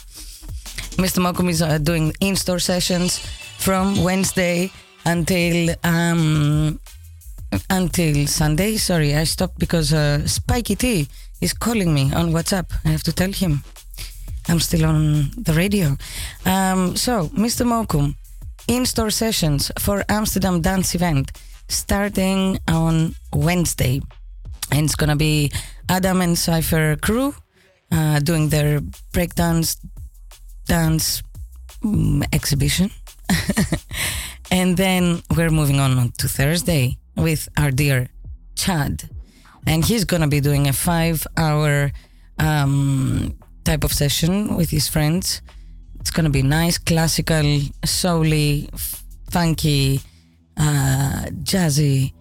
Mr. 0.98 1.22
Mokum 1.22 1.48
is 1.48 1.62
uh, 1.62 1.78
doing 1.78 2.12
in 2.20 2.34
store 2.34 2.58
sessions 2.58 3.20
from 3.58 4.02
Wednesday 4.02 4.72
until 5.04 5.76
um, 5.84 6.80
until 7.70 8.26
Sunday. 8.26 8.78
Sorry, 8.78 9.14
I 9.14 9.22
stopped 9.22 9.60
because 9.60 9.92
uh, 9.92 10.26
Spiky 10.26 10.74
T 10.74 11.08
is 11.40 11.52
calling 11.52 11.94
me 11.94 12.12
on 12.12 12.32
WhatsApp. 12.32 12.66
I 12.84 12.88
have 12.88 13.04
to 13.04 13.12
tell 13.12 13.30
him. 13.30 13.62
I'm 14.48 14.58
still 14.58 14.86
on 14.86 15.30
the 15.36 15.52
radio. 15.52 15.96
Um, 16.44 16.96
so, 16.96 17.28
Mr. 17.28 17.64
Mokum, 17.64 18.16
in 18.66 18.86
store 18.86 19.10
sessions 19.10 19.70
for 19.78 20.04
Amsterdam 20.08 20.60
Dance 20.60 20.96
Event 20.96 21.30
starting 21.68 22.58
on 22.68 23.14
Wednesday. 23.32 24.00
And 24.70 24.84
it's 24.84 24.94
gonna 24.96 25.16
be 25.16 25.50
Adam 25.88 26.20
and 26.20 26.38
Cypher 26.38 26.96
crew 26.96 27.34
uh, 27.92 28.18
doing 28.20 28.48
their 28.48 28.80
breakdance 29.12 29.76
dance 30.66 31.22
um, 31.84 32.24
exhibition. 32.32 32.90
and 34.50 34.76
then 34.76 35.22
we're 35.36 35.50
moving 35.50 35.80
on 35.80 36.12
to 36.18 36.28
Thursday 36.28 36.96
with 37.16 37.48
our 37.56 37.70
dear 37.70 38.08
Chad. 38.56 39.08
And 39.66 39.84
he's 39.84 40.04
gonna 40.04 40.28
be 40.28 40.40
doing 40.40 40.68
a 40.68 40.72
five 40.72 41.26
hour 41.36 41.90
um, 42.38 43.36
type 43.64 43.84
of 43.84 43.92
session 43.92 44.56
with 44.56 44.70
his 44.70 44.88
friends. 44.88 45.42
It's 46.00 46.10
gonna 46.10 46.30
be 46.30 46.42
nice, 46.42 46.78
classical, 46.78 47.60
soully, 47.84 48.68
funky, 49.30 50.00
uh, 50.56 51.26
jazzy, 51.42 52.12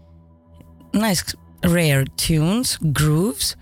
nice, 0.94 1.36
rare 1.64 2.06
tunes, 2.18 2.78
grooves. 2.92 3.56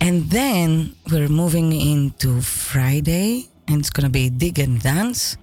And 0.00 0.30
then 0.30 0.94
we're 1.10 1.28
moving 1.28 1.72
into 1.72 2.40
Friday, 2.40 3.48
and 3.68 3.80
it's 3.80 3.90
gonna 3.90 4.10
be 4.10 4.30
dig 4.30 4.58
and 4.58 4.80
dance. 4.80 5.36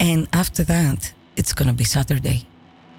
And 0.00 0.28
after 0.32 0.64
that, 0.64 1.12
it's 1.36 1.52
gonna 1.52 1.72
be 1.72 1.84
Saturday. 1.84 2.46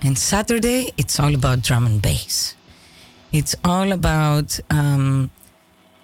And 0.03 0.17
Saturday, 0.17 0.91
it's 0.97 1.19
all 1.19 1.33
about 1.33 1.61
drum 1.61 1.85
and 1.85 2.01
bass. 2.01 2.55
It's 3.31 3.55
all 3.63 3.91
about 3.91 4.59
um, 4.69 5.31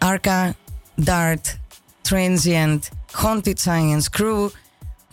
Arca, 0.01 0.55
Dart, 0.99 1.57
Transient, 2.03 2.89
Haunted 3.13 3.59
Science 3.59 4.09
crew 4.09 4.51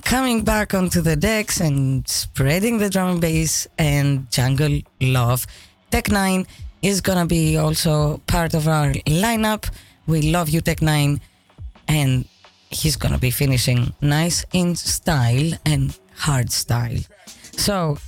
coming 0.09 0.43
back 0.43 0.73
onto 0.73 1.03
the 1.03 1.15
decks 1.15 1.61
and 1.61 2.09
spreading 2.09 2.79
the 2.79 2.89
drum 2.89 3.09
and 3.11 3.21
bass 3.21 3.69
and 3.77 4.31
jungle 4.33 4.81
love. 5.03 5.47
Tech 5.91 6.11
9 6.11 6.47
is 6.81 7.03
gonna 7.03 7.27
be 7.27 7.59
also 7.59 8.17
part 8.27 8.55
of 8.55 8.67
our 8.67 8.95
lineup. 9.05 9.69
We 10.07 10.33
love 10.33 10.49
you, 10.49 10.63
Tech 10.63 10.81
9. 10.81 11.21
And 11.89 12.25
he's 12.71 12.97
gonna 12.97 13.19
be 13.19 13.31
finishing 13.31 13.93
nice 14.01 14.47
in 14.55 14.77
style 14.77 15.53
and 15.67 15.95
hard 16.17 16.53
style. 16.53 17.01
So 17.59 17.99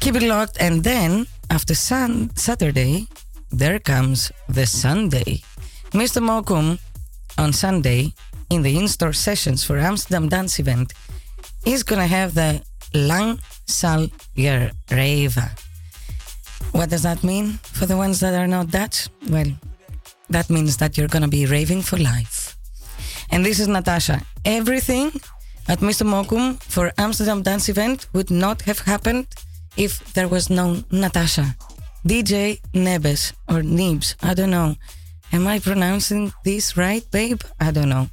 keep 0.00 0.16
it 0.16 0.24
locked. 0.24 0.56
And 0.58 0.82
then 0.82 1.28
after 1.48 1.76
sun- 1.76 2.32
Saturday, 2.34 3.06
there 3.52 3.78
comes 3.78 4.32
the 4.48 4.66
Sunday. 4.66 5.42
Mr. 5.92 6.20
Mokum 6.20 6.80
on 7.38 7.52
Sunday 7.52 8.14
in 8.50 8.62
the 8.62 8.76
in-store 8.76 9.12
sessions 9.12 9.64
for 9.64 9.78
Amsterdam 9.78 10.28
Dance 10.28 10.58
Event 10.58 10.92
is 11.64 11.82
gonna 11.82 12.06
have 12.06 12.34
the 12.34 12.62
Lang 12.92 13.38
Zal 13.68 14.08
Je 14.36 14.70
Rave. 14.90 15.38
What 16.72 16.90
does 16.90 17.02
that 17.02 17.22
mean 17.22 17.58
for 17.62 17.86
the 17.86 17.96
ones 17.96 18.20
that 18.20 18.34
are 18.34 18.46
not 18.46 18.70
Dutch? 18.70 19.08
Well, 19.28 19.50
that 20.30 20.50
means 20.50 20.76
that 20.78 20.96
you're 20.96 21.08
gonna 21.08 21.28
be 21.28 21.46
raving 21.46 21.82
for 21.82 21.96
life. 21.96 22.56
And 23.30 23.44
this 23.44 23.60
is 23.60 23.68
Natasha. 23.68 24.22
Everything 24.44 25.12
at 25.68 25.78
Mr. 25.78 26.06
Mokum 26.06 26.62
for 26.62 26.92
Amsterdam 26.98 27.42
Dance 27.42 27.68
Event 27.68 28.06
would 28.12 28.30
not 28.30 28.62
have 28.62 28.80
happened 28.80 29.26
if 29.76 30.12
there 30.14 30.28
was 30.28 30.50
no 30.50 30.82
Natasha. 30.90 31.56
DJ 32.06 32.60
Nebes 32.74 33.32
or 33.48 33.62
Nibs, 33.62 34.14
I 34.22 34.34
don't 34.34 34.50
know. 34.50 34.76
Am 35.32 35.46
I 35.46 35.58
pronouncing 35.58 36.32
this 36.44 36.76
right, 36.76 37.04
babe? 37.10 37.40
I 37.58 37.70
don't 37.70 37.88
know. 37.88 38.08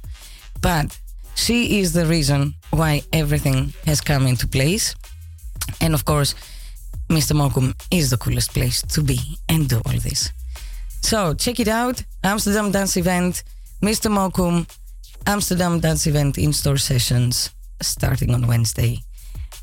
But 0.60 0.98
she 1.34 1.80
is 1.80 1.92
the 1.92 2.06
reason 2.06 2.54
why 2.70 3.02
everything 3.12 3.72
has 3.86 4.00
come 4.00 4.26
into 4.26 4.46
place. 4.46 4.94
And 5.80 5.94
of 5.94 6.04
course, 6.04 6.34
Mr. 7.08 7.34
Mokum 7.34 7.74
is 7.90 8.10
the 8.10 8.16
coolest 8.16 8.52
place 8.52 8.82
to 8.82 9.02
be 9.02 9.18
and 9.48 9.68
do 9.68 9.80
all 9.86 9.98
this. 9.98 10.30
So 11.00 11.34
check 11.34 11.60
it 11.60 11.68
out 11.68 12.02
Amsterdam 12.22 12.70
Dance 12.70 12.96
Event, 12.96 13.42
Mr. 13.82 14.10
Mokum, 14.10 14.66
Amsterdam 15.26 15.80
Dance 15.80 16.06
Event 16.06 16.38
in 16.38 16.52
store 16.52 16.78
sessions 16.78 17.50
starting 17.80 18.32
on 18.34 18.46
Wednesday. 18.46 18.98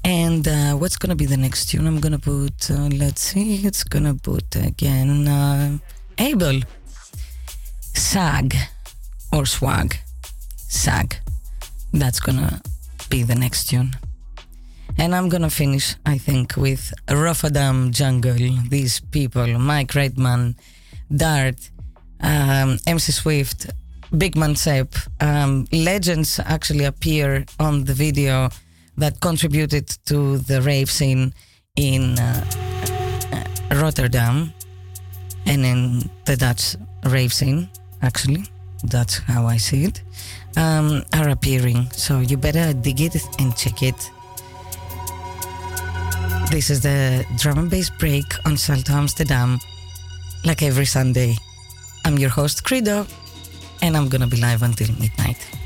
And 0.04 0.48
uh, 0.48 0.74
what's 0.74 0.98
gonna 0.98 1.16
be 1.16 1.26
the 1.26 1.38
next 1.38 1.70
tune? 1.70 1.88
I'm 1.88 2.00
gonna 2.00 2.20
put, 2.20 2.70
uh, 2.72 2.90
let's 2.94 3.22
see, 3.22 3.66
it's 3.66 3.84
gonna 3.84 4.16
put 4.16 4.56
again 4.56 5.28
uh, 5.28 5.78
Abel. 6.18 6.62
Sag 7.94 8.56
or 9.34 9.46
Swag. 9.46 9.98
Sag. 10.56 11.18
That's 11.94 12.20
gonna 12.20 12.62
be 13.10 13.24
the 13.24 13.36
next 13.36 13.70
tune. 13.70 13.96
And 14.98 15.16
I'm 15.16 15.30
gonna 15.30 15.50
finish, 15.50 15.96
I 16.06 16.18
think, 16.18 16.56
with 16.58 16.94
Rotterdam 17.10 17.92
Jungle. 17.92 18.38
These 18.70 19.00
people, 19.00 19.48
Mike 19.60 19.96
Redman, 19.96 20.56
Dart, 21.16 21.70
um, 22.22 22.78
MC 22.86 23.12
Swift, 23.12 23.68
Big 24.18 24.36
Man 24.36 24.56
Sepp, 24.56 24.96
um, 25.22 25.68
legends 25.72 26.40
actually 26.46 26.86
appear 26.86 27.46
on 27.60 27.86
the 27.86 27.94
video 27.94 28.50
that 28.98 29.20
contributed 29.22 29.88
to 30.06 30.38
the 30.40 30.62
rave 30.62 30.92
scene 30.92 31.34
in 31.76 32.20
uh, 32.20 32.46
uh, 33.32 33.76
Rotterdam 33.76 34.54
and 35.46 35.66
in 35.66 36.10
the 36.26 36.36
Dutch 36.36 36.76
rave 37.06 37.34
scene, 37.34 37.70
actually. 38.02 38.46
That's 38.84 39.18
how 39.18 39.46
I 39.46 39.58
see 39.58 39.86
it. 39.86 40.02
Um, 40.60 41.04
are 41.14 41.30
appearing. 41.30 41.90
So 41.92 42.20
you 42.20 42.36
better 42.36 42.74
dig 42.74 43.00
it 43.00 43.16
and 43.40 43.56
check 43.56 43.82
it. 43.82 44.12
This 46.52 46.70
is 46.70 46.82
the 46.82 47.26
drum 47.38 47.60
and 47.60 47.70
bass 47.70 47.90
break 47.90 48.26
on 48.46 48.58
Salto 48.58 48.92
Amsterdam, 48.92 49.60
like 50.44 50.62
every 50.62 50.86
Sunday. 50.86 51.36
I'm 52.04 52.18
your 52.18 52.30
host, 52.30 52.66
Kredo, 52.66 53.08
and 53.82 53.96
I'm 53.96 54.10
gonna 54.10 54.28
be 54.28 54.42
live 54.42 54.62
until 54.62 54.90
midnight. 55.00 55.59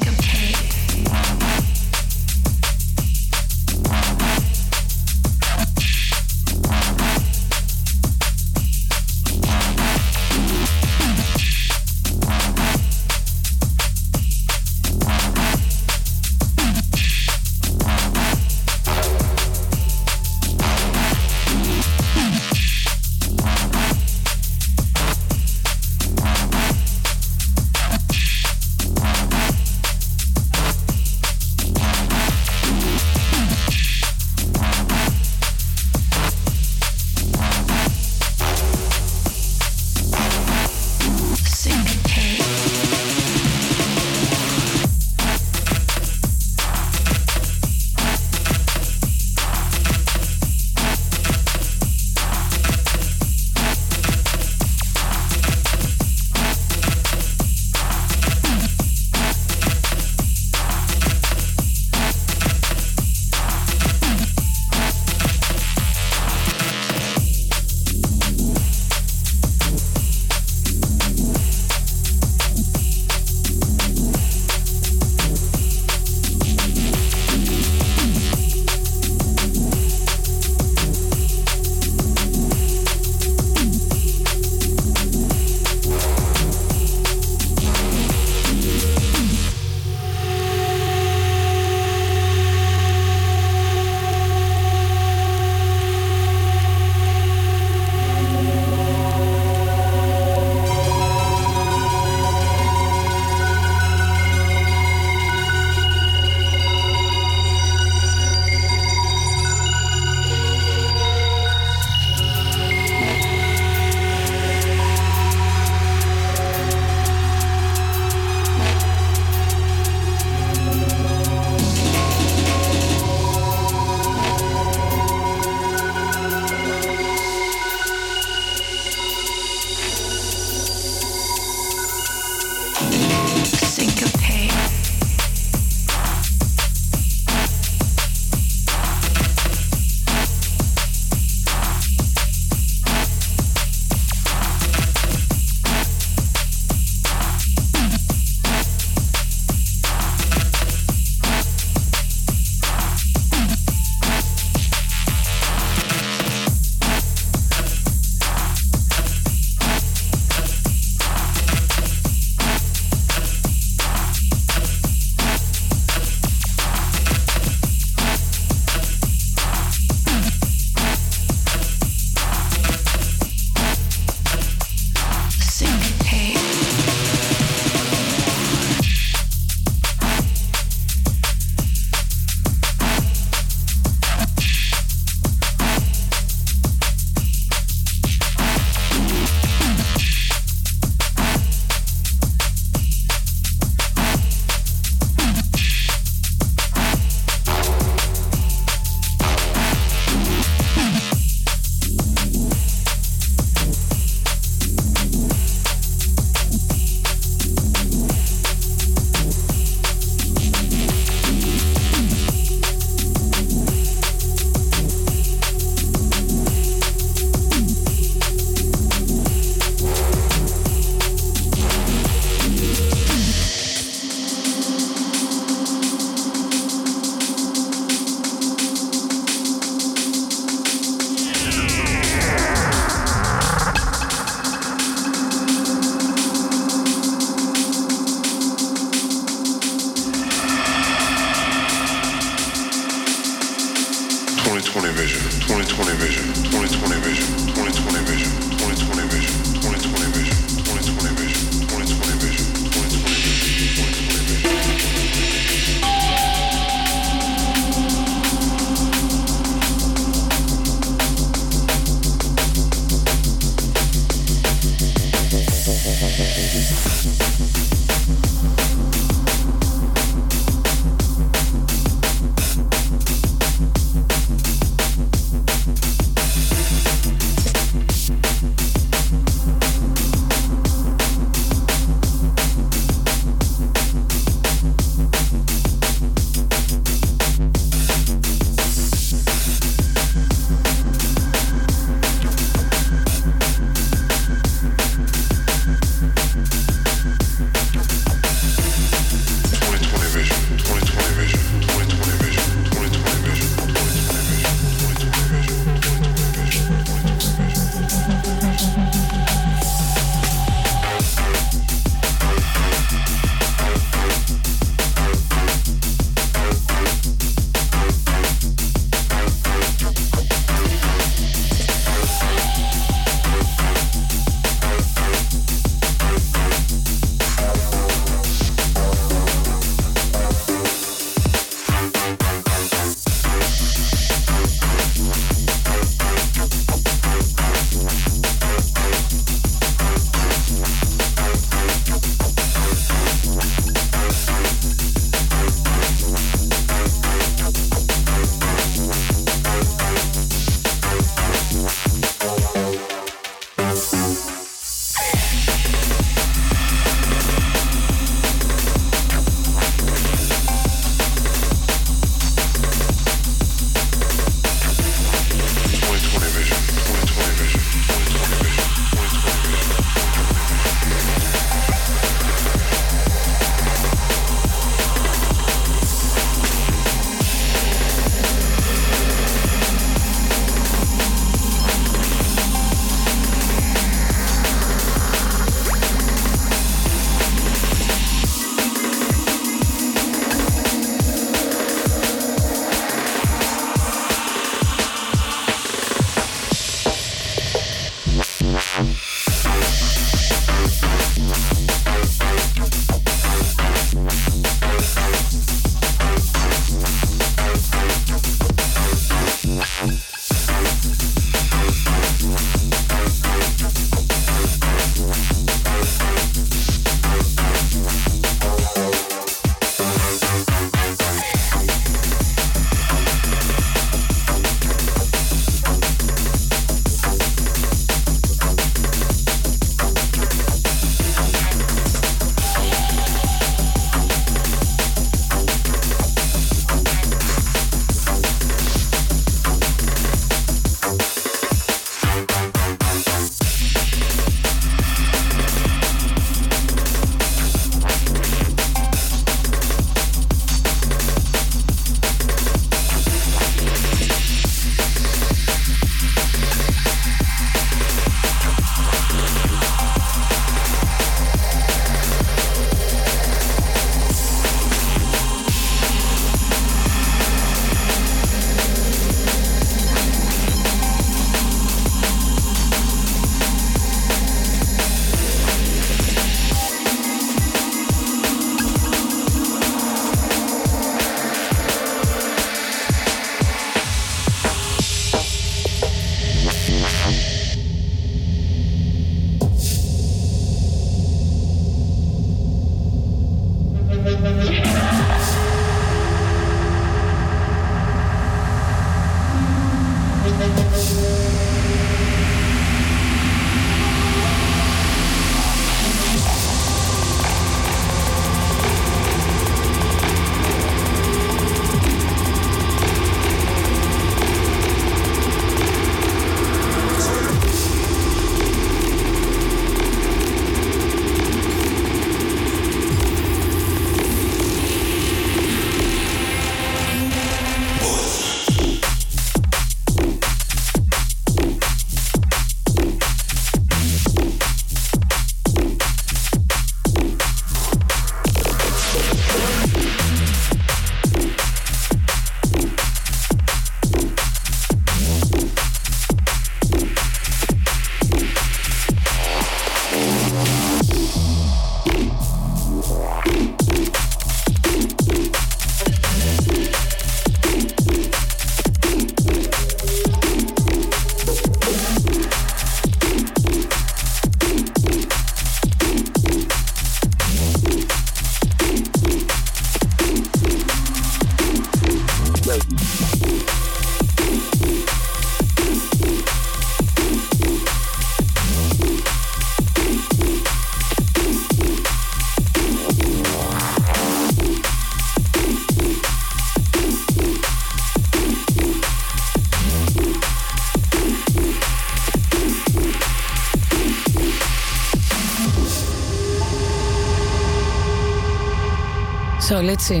See. 599.82 600.00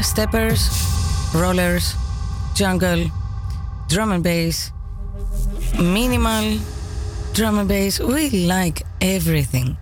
Steppers, 0.00 0.70
rollers, 1.34 1.94
jungle, 2.54 3.10
drum 3.86 4.12
and 4.12 4.24
bass, 4.24 4.72
minimal 5.78 6.58
drum 7.34 7.58
and 7.58 7.68
bass. 7.68 8.00
We 8.00 8.30
like 8.46 8.84
everything 9.02 9.76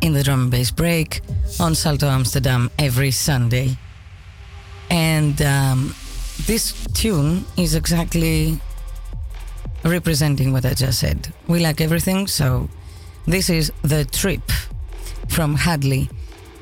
in 0.00 0.12
the 0.12 0.24
drum 0.24 0.42
and 0.42 0.50
bass 0.50 0.72
break 0.72 1.20
on 1.60 1.76
Salto 1.76 2.08
Amsterdam 2.08 2.68
every 2.80 3.12
Sunday. 3.12 3.76
And 4.90 5.40
um, 5.40 5.94
this 6.46 6.72
tune 6.92 7.44
is 7.56 7.76
exactly 7.76 8.58
representing 9.84 10.52
what 10.52 10.64
I 10.66 10.74
just 10.74 10.98
said. 10.98 11.32
We 11.46 11.60
like 11.60 11.80
everything, 11.80 12.26
so 12.26 12.68
this 13.24 13.50
is 13.50 13.70
The 13.82 14.04
Trip 14.04 14.42
from 15.28 15.54
Hadley 15.54 16.10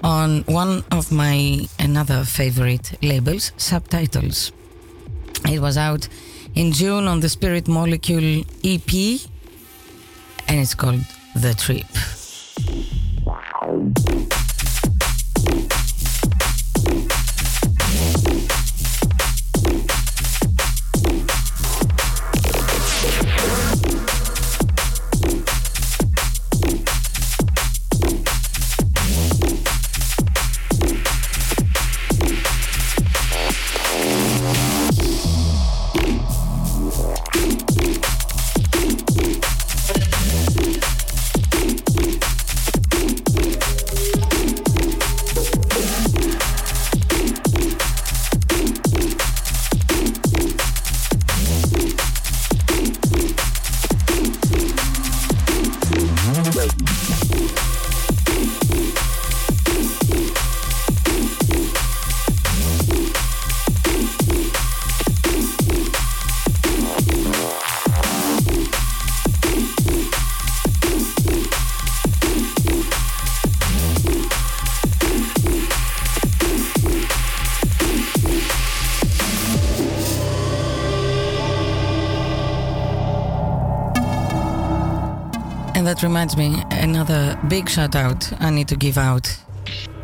on 0.02 0.42
one 0.42 0.84
of 0.90 1.10
my 1.10 1.66
another 1.78 2.24
favorite 2.24 2.92
labels, 3.02 3.52
Subtitles. 3.56 4.52
It 5.50 5.60
was 5.60 5.76
out 5.76 6.08
in 6.54 6.72
June 6.72 7.06
on 7.08 7.20
the 7.20 7.28
Spirit 7.28 7.68
Molecule 7.68 8.44
EP 8.64 9.20
and 10.48 10.60
it's 10.60 10.74
called 10.74 11.04
The 11.34 11.54
Trip. 11.54 11.86
That 85.88 86.02
reminds 86.02 86.36
me, 86.36 86.62
another 86.70 87.38
big 87.48 87.66
shout 87.66 87.96
out 87.96 88.30
I 88.42 88.50
need 88.50 88.68
to 88.68 88.76
give 88.76 88.98
out. 88.98 89.26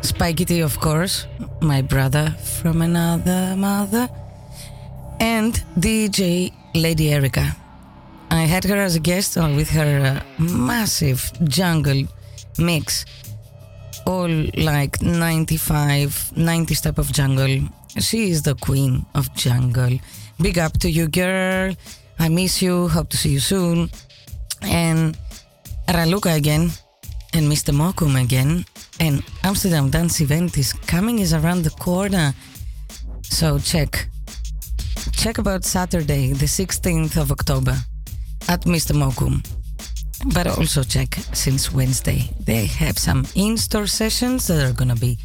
Spikey 0.01 0.45
T, 0.45 0.61
of 0.61 0.79
course, 0.79 1.27
my 1.61 1.83
brother 1.83 2.31
from 2.59 2.81
another 2.81 3.55
mother, 3.55 4.09
and 5.19 5.53
DJ 5.77 6.51
Lady 6.73 7.13
Erica. 7.13 7.55
I 8.31 8.45
had 8.53 8.63
her 8.63 8.77
as 8.77 8.95
a 8.95 8.99
guest 8.99 9.37
with 9.37 9.69
her 9.69 9.91
uh, 10.09 10.41
massive 10.41 11.31
jungle 11.43 12.01
mix, 12.57 13.05
all 14.07 14.33
like 14.57 15.03
95, 15.03 16.31
90s 16.35 16.81
type 16.81 16.97
of 16.97 17.11
jungle. 17.11 17.59
She 17.99 18.31
is 18.31 18.41
the 18.41 18.55
queen 18.55 19.05
of 19.13 19.31
jungle. 19.35 19.99
Big 20.41 20.57
up 20.57 20.79
to 20.79 20.89
you, 20.89 21.07
girl. 21.07 21.75
I 22.17 22.29
miss 22.29 22.59
you. 22.59 22.87
Hope 22.87 23.09
to 23.09 23.17
see 23.17 23.29
you 23.29 23.39
soon. 23.39 23.91
And 24.63 25.15
Er 25.87 25.93
Raluca 25.93 26.33
again, 26.35 26.71
and 27.33 27.47
Mr. 27.47 27.71
Mokum 27.71 28.19
again, 28.19 28.65
and 28.99 29.23
Amsterdam 29.43 29.89
Dance 29.89 30.21
Event 30.21 30.57
is 30.57 30.73
coming 30.73 31.19
is 31.19 31.33
around 31.33 31.63
the 31.63 31.69
corner. 31.69 32.33
So 33.21 33.59
check. 33.59 34.07
Check 35.11 35.37
about 35.37 35.63
Saturday, 35.63 36.33
the 36.33 36.47
16th 36.47 37.17
of 37.17 37.31
October 37.31 37.75
at 38.47 38.61
Mr. 38.65 38.93
Mokum. 38.95 39.43
But 40.33 40.47
also 40.47 40.81
check 40.81 41.13
since 41.33 41.71
Wednesday. 41.71 42.29
They 42.39 42.65
have 42.65 42.97
some 42.97 43.25
in-store 43.35 43.87
sessions 43.87 44.47
that 44.47 44.63
are 44.63 44.73
gonna 44.73 44.95
be 44.95 45.19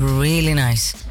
really 0.00 0.54
nice. 0.54 1.04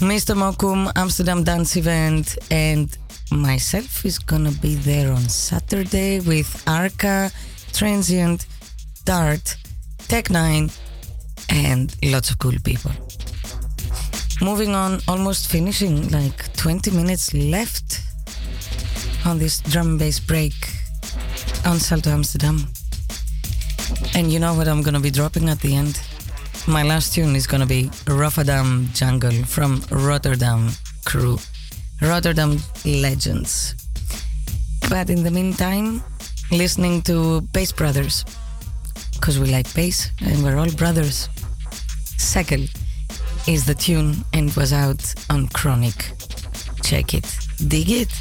Mr. 0.00 0.34
Mokum 0.34 0.90
Amsterdam 0.96 1.44
Dance 1.44 1.76
Event 1.76 2.36
and 2.50 2.94
myself 3.30 4.04
is 4.04 4.18
gonna 4.18 4.50
be 4.60 4.74
there 4.74 5.12
on 5.12 5.28
Saturday 5.28 6.20
with 6.20 6.62
Arca, 6.66 7.30
Transient, 7.72 8.46
Dart, 9.04 9.56
Tech 10.08 10.30
9, 10.30 10.70
and 11.48 11.94
lots 12.04 12.30
of 12.30 12.38
cool 12.38 12.54
people. 12.64 12.92
Moving 14.40 14.74
on, 14.74 15.00
almost 15.08 15.50
finishing, 15.50 16.10
like 16.10 16.52
20 16.56 16.90
minutes 16.90 17.32
left 17.32 18.00
on 19.24 19.38
this 19.38 19.60
drum 19.60 19.90
and 19.90 19.98
bass 19.98 20.18
break 20.18 20.54
on 21.64 21.78
Salto 21.78 22.10
Amsterdam. 22.10 22.66
And 24.14 24.32
you 24.32 24.38
know 24.38 24.54
what 24.54 24.68
I'm 24.68 24.82
gonna 24.82 25.00
be 25.00 25.10
dropping 25.10 25.48
at 25.48 25.60
the 25.60 25.74
end? 25.74 26.00
My 26.66 26.82
last 26.82 27.14
tune 27.14 27.36
is 27.36 27.46
gonna 27.46 27.66
be 27.66 27.90
Rotterdam 28.06 28.88
Jungle 28.92 29.44
from 29.44 29.82
Rotterdam 29.90 30.70
Crew. 31.04 31.38
Rotterdam 32.00 32.58
Legends. 32.84 33.74
But 34.88 35.08
in 35.08 35.22
the 35.22 35.30
meantime, 35.30 36.02
listening 36.58 37.02
to 37.02 37.40
Bass 37.52 37.72
Brothers. 37.72 38.24
Because 39.12 39.38
we 39.38 39.50
like 39.50 39.72
bass 39.74 40.10
and 40.20 40.42
we're 40.42 40.58
all 40.58 40.70
brothers. 40.72 41.28
Second 42.18 42.70
is 43.46 43.64
the 43.64 43.74
tune 43.74 44.24
and 44.32 44.52
was 44.54 44.72
out 44.72 45.14
on 45.30 45.48
Chronic. 45.48 46.12
Check 46.82 47.14
it. 47.14 47.26
Dig 47.68 47.90
it. 47.90 48.12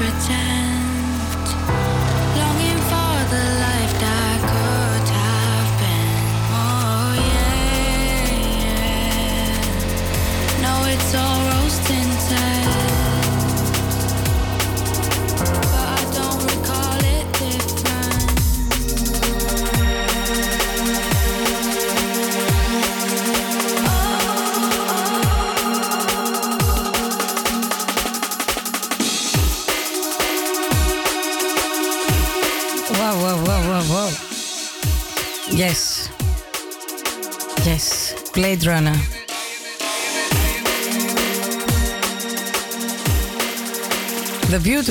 pretend 0.00 0.39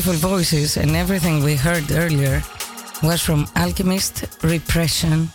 beautiful 0.10 0.30
voices 0.30 0.78
and 0.78 0.96
everything 0.96 1.44
we 1.44 1.56
heard 1.56 1.92
earlier 1.92 2.42
was 3.04 3.22
from 3.22 3.46
Alchemist, 3.56 4.26
Repression, 4.44 5.30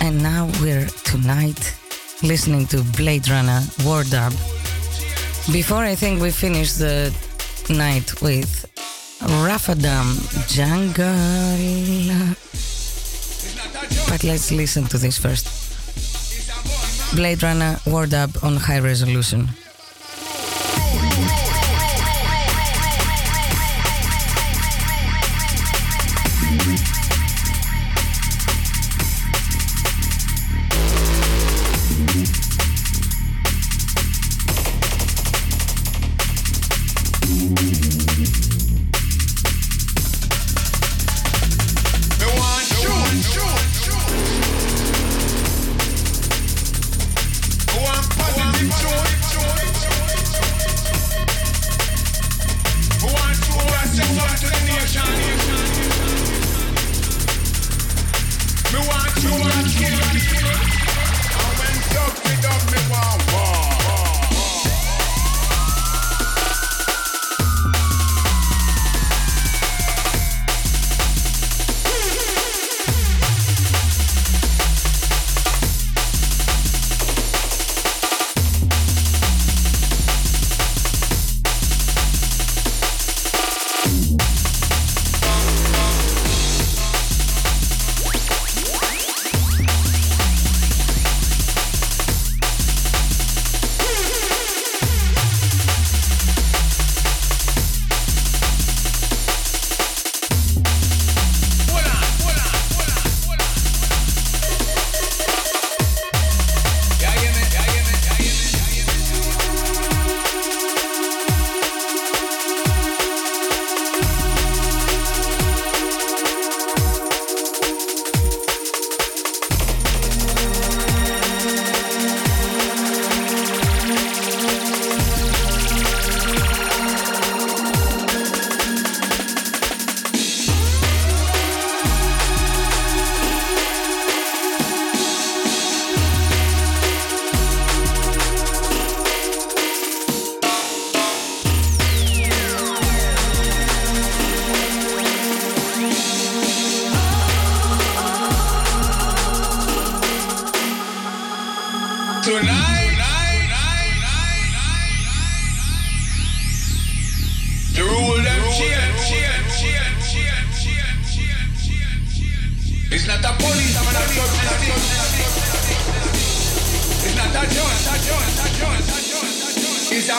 and 0.00 0.22
now 0.22 0.48
we're 0.60 0.86
tonight 1.04 1.74
listening 2.22 2.66
to 2.66 2.82
Blade 2.96 3.28
Runner 3.28 3.60
War 3.84 4.04
Dub. 4.04 4.32
Before 5.52 5.82
I 5.82 5.96
think 5.96 6.22
we 6.22 6.30
finish 6.30 6.74
the 6.74 7.12
night 7.70 8.22
with 8.22 8.66
Rotterdam 9.44 10.16
Jungle. 10.46 12.36
But 14.08 14.22
let's 14.22 14.52
listen 14.52 14.84
to 14.84 14.98
this 14.98 15.18
first. 15.18 15.46
Blade 17.16 17.42
Runner 17.42 17.80
War 17.86 18.06
Dub 18.06 18.30
on 18.42 18.56
high 18.56 18.80
resolution. 18.80 19.48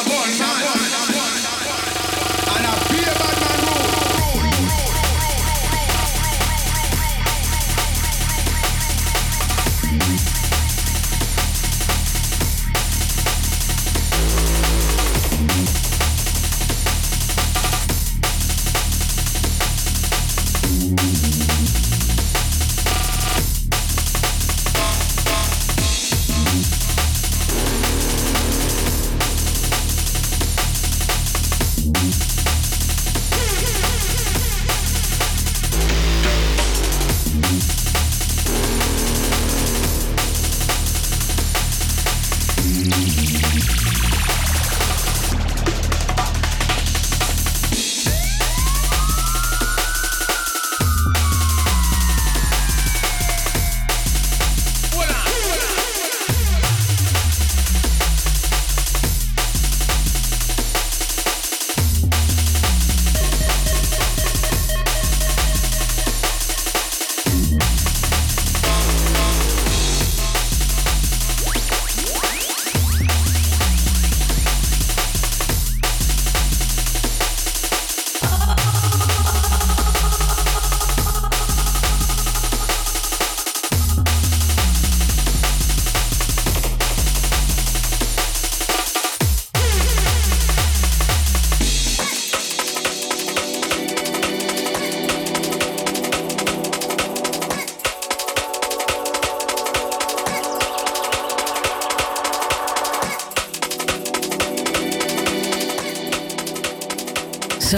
Judge. 0.07 0.54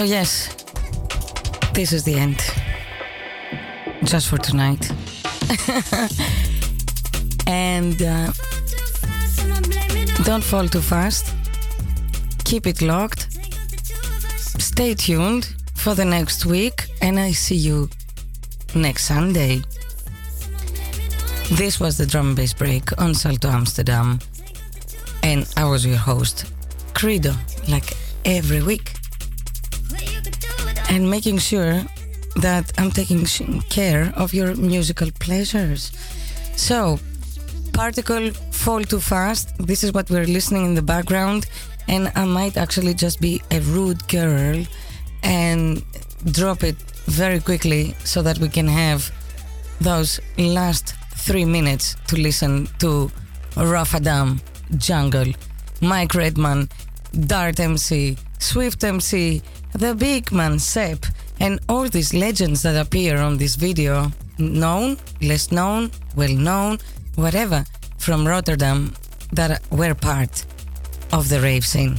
Yes, 0.07 0.47
this 1.73 1.91
is 1.91 2.05
the 2.05 2.15
end. 2.15 2.39
Just 4.05 4.29
for 4.29 4.37
tonight. 4.37 4.89
and 7.45 8.01
uh, 8.01 8.31
don't 10.23 10.45
fall 10.45 10.65
too 10.69 10.79
fast. 10.79 11.35
Keep 12.45 12.67
it 12.67 12.81
locked. 12.81 13.37
Stay 14.37 14.93
tuned 14.93 15.53
for 15.75 15.93
the 15.93 16.05
next 16.05 16.45
week, 16.45 16.87
and 17.01 17.19
I 17.19 17.33
see 17.33 17.57
you 17.57 17.89
next 18.73 19.07
Sunday. 19.07 19.61
This 21.51 21.81
was 21.81 21.97
the 21.97 22.05
drum 22.05 22.27
and 22.27 22.35
bass 22.37 22.53
break 22.53 22.97
on 22.97 23.13
Salto 23.13 23.49
Amsterdam, 23.49 24.19
and 25.21 25.45
I 25.57 25.65
was 25.65 25.85
your 25.85 25.97
host, 25.97 26.45
Kredo, 26.93 27.35
like 27.67 27.91
every 28.23 28.63
week, 28.63 28.96
and 30.89 31.09
making 31.09 31.39
sure 31.39 31.81
that 32.37 32.71
I'm 32.77 32.91
taking 32.91 33.25
care 33.69 34.13
of 34.15 34.33
your 34.33 34.55
musical 34.55 35.09
pleasures. 35.19 35.91
So, 36.55 36.99
Particle 37.73 38.31
Fall 38.51 38.83
Too 38.83 38.99
Fast, 38.99 39.57
this 39.59 39.83
is 39.83 39.93
what 39.93 40.09
we're 40.09 40.25
listening 40.25 40.65
in 40.65 40.75
the 40.75 40.81
background, 40.81 41.47
and 41.87 42.11
I 42.15 42.25
might 42.25 42.57
actually 42.57 42.93
just 42.93 43.19
be 43.21 43.41
a 43.51 43.59
rude 43.61 44.07
girl 44.07 44.65
and 45.23 45.83
drop 46.31 46.63
it 46.63 46.75
very 47.05 47.39
quickly 47.39 47.95
so 48.03 48.21
that 48.21 48.37
we 48.39 48.49
can 48.49 48.67
have 48.67 49.11
those 49.79 50.19
last 50.37 50.95
three 51.15 51.45
minutes 51.45 51.95
to 52.07 52.17
listen 52.19 52.67
to 52.79 53.11
Rotterdam, 53.55 54.41
Jungle, 54.77 55.33
Mike 55.81 56.15
Redman, 56.15 56.69
Dart 57.25 57.59
MC, 57.59 58.17
Swift 58.39 58.83
MC, 58.83 59.41
the 59.73 59.95
big 59.95 60.31
man 60.31 60.59
Sep, 60.59 61.05
and 61.39 61.59
all 61.69 61.87
these 61.87 62.13
legends 62.13 62.61
that 62.63 62.75
appear 62.75 63.17
on 63.17 63.37
this 63.37 63.55
video, 63.55 64.11
known, 64.37 64.97
less 65.21 65.51
known, 65.51 65.91
well 66.15 66.33
known, 66.33 66.77
whatever, 67.15 67.63
from 67.97 68.27
Rotterdam 68.27 68.93
that 69.33 69.61
were 69.71 69.93
part 69.93 70.45
of 71.11 71.29
the 71.29 71.39
rave 71.39 71.65
scene. 71.65 71.97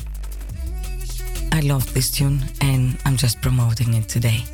I 1.53 1.61
love 1.61 1.93
this 1.95 2.11
tune 2.11 2.40
and 2.61 2.99
I'm 3.05 3.16
just 3.16 3.40
promoting 3.40 3.95
it 3.95 4.09
today. 4.09 4.45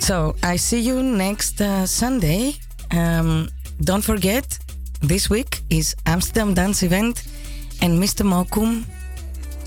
So 0.00 0.36
I 0.42 0.56
see 0.56 0.80
you 0.80 1.02
next 1.02 1.60
uh, 1.60 1.86
Sunday. 1.86 2.54
Um, 2.90 3.48
don't 3.82 4.04
forget, 4.04 4.58
this 5.00 5.30
week 5.30 5.60
is 5.70 5.94
Amsterdam 6.06 6.54
Dance 6.54 6.82
Event, 6.82 7.24
and 7.80 7.98
Mr. 7.98 8.24
Mokum 8.24 8.84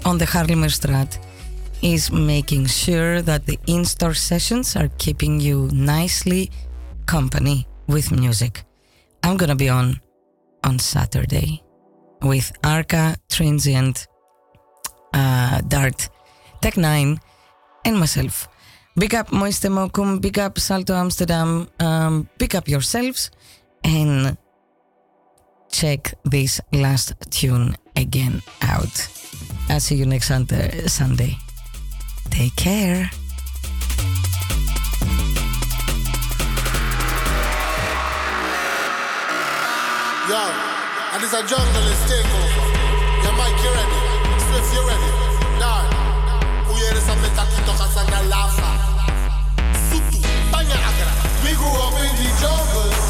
on 0.05 0.17
the 0.17 0.25
Haarlemmerstraat 0.25 1.17
is 1.85 2.11
making 2.11 2.65
sure 2.65 3.21
that 3.21 3.45
the 3.45 3.59
in-store 3.67 4.15
sessions 4.15 4.75
are 4.75 4.89
keeping 4.97 5.39
you 5.39 5.69
nicely 5.71 6.49
company 7.05 7.67
with 7.87 8.11
music. 8.11 8.63
I'm 9.21 9.37
gonna 9.37 9.55
be 9.55 9.69
on 9.69 10.01
on 10.63 10.79
Saturday 10.79 11.61
with 12.23 12.51
Arca 12.63 13.15
Transient, 13.29 14.07
uh, 15.13 15.61
Dart, 15.67 16.09
Tech 16.59 16.75
9, 16.75 17.19
and 17.85 17.99
myself. 17.99 18.47
Big 18.97 19.13
up 19.13 19.29
Mr. 19.29 19.69
Mokum, 19.69 20.19
big 20.19 20.39
up 20.39 20.57
Salto 20.57 20.95
Amsterdam, 20.95 21.67
um, 21.79 22.27
big 22.39 22.55
up 22.55 22.67
yourselves, 22.67 23.29
and 23.83 24.37
check 25.69 26.15
this 26.23 26.59
last 26.71 27.13
tune 27.29 27.75
again 27.95 28.41
out. 28.61 29.07
I'll 29.69 29.79
see 29.79 29.95
you 29.95 30.07
next 30.07 30.27
Sunday. 30.27 31.44
Take 32.29 32.55
care. 32.55 33.09
Yo, 40.27 40.41
and 41.13 41.21
this 41.21 41.33
a 41.33 41.41
jungle 41.45 41.85
is 41.85 42.01
takeover. 42.09 42.65
Yeah, 43.23 43.37
Mike, 43.37 43.61
you 43.61 43.71
ready? 43.77 43.99
Swift, 44.41 44.73
you 44.73 44.81
ready? 44.89 45.11
Done. 45.61 45.89
Uyere 46.73 46.99
sa 46.99 47.13
metakito 47.21 47.73
kasana 47.77 48.19
lafa. 48.27 48.69
Sutu, 49.87 50.19
panya 50.51 50.77
agra. 50.89 51.11
We 51.45 51.53
grew 51.53 51.77
up 51.85 51.93
in 52.01 52.15
the 52.17 52.29
jungle. 52.41 53.04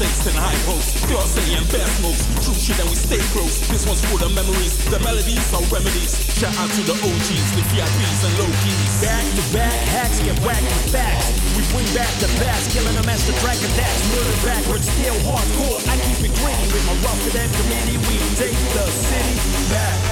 Stakes 0.00 0.32
and 0.32 0.36
high 0.40 0.56
hopes. 0.64 0.96
Class 1.04 1.36
A 1.36 1.44
and 1.60 1.66
best 1.68 1.92
smokes, 2.00 2.24
true 2.40 2.56
shit 2.56 2.80
and 2.80 2.88
we 2.88 2.96
stay 2.96 3.20
close. 3.36 3.60
This 3.68 3.84
one's 3.84 4.00
full 4.08 4.16
of 4.24 4.32
memories, 4.32 4.72
the 4.88 4.98
melodies 5.04 5.44
are 5.52 5.60
remedies. 5.68 6.16
Shout 6.40 6.56
out 6.56 6.72
to 6.72 6.82
the 6.88 6.96
OGs, 6.96 7.48
the 7.52 7.64
VIPs 7.68 8.20
and 8.24 8.32
low 8.40 8.50
keys. 8.64 8.92
Back 9.04 9.24
to 9.36 9.44
back, 9.52 9.76
hacks 9.92 10.18
get 10.24 10.40
whacked 10.40 10.64
with 10.64 10.88
facts. 10.88 11.28
We 11.52 11.62
bring 11.76 11.88
back 11.92 12.08
the 12.16 12.32
past, 12.40 12.72
killing 12.72 12.96
them 12.96 13.08
as 13.12 13.20
the 13.28 13.36
track 13.44 13.60
attacks. 13.60 14.00
Murder 14.16 14.38
backwards, 14.40 14.88
still 14.88 15.18
hardcore. 15.28 15.80
I 15.92 15.94
keep 16.08 16.24
it 16.24 16.32
green 16.40 16.66
with 16.72 16.84
my 16.88 16.96
rough 17.04 17.20
and 17.36 17.52
committee. 17.60 18.00
We 18.08 18.16
take 18.40 18.56
the 18.72 18.86
city 18.88 19.36
back. 19.68 20.09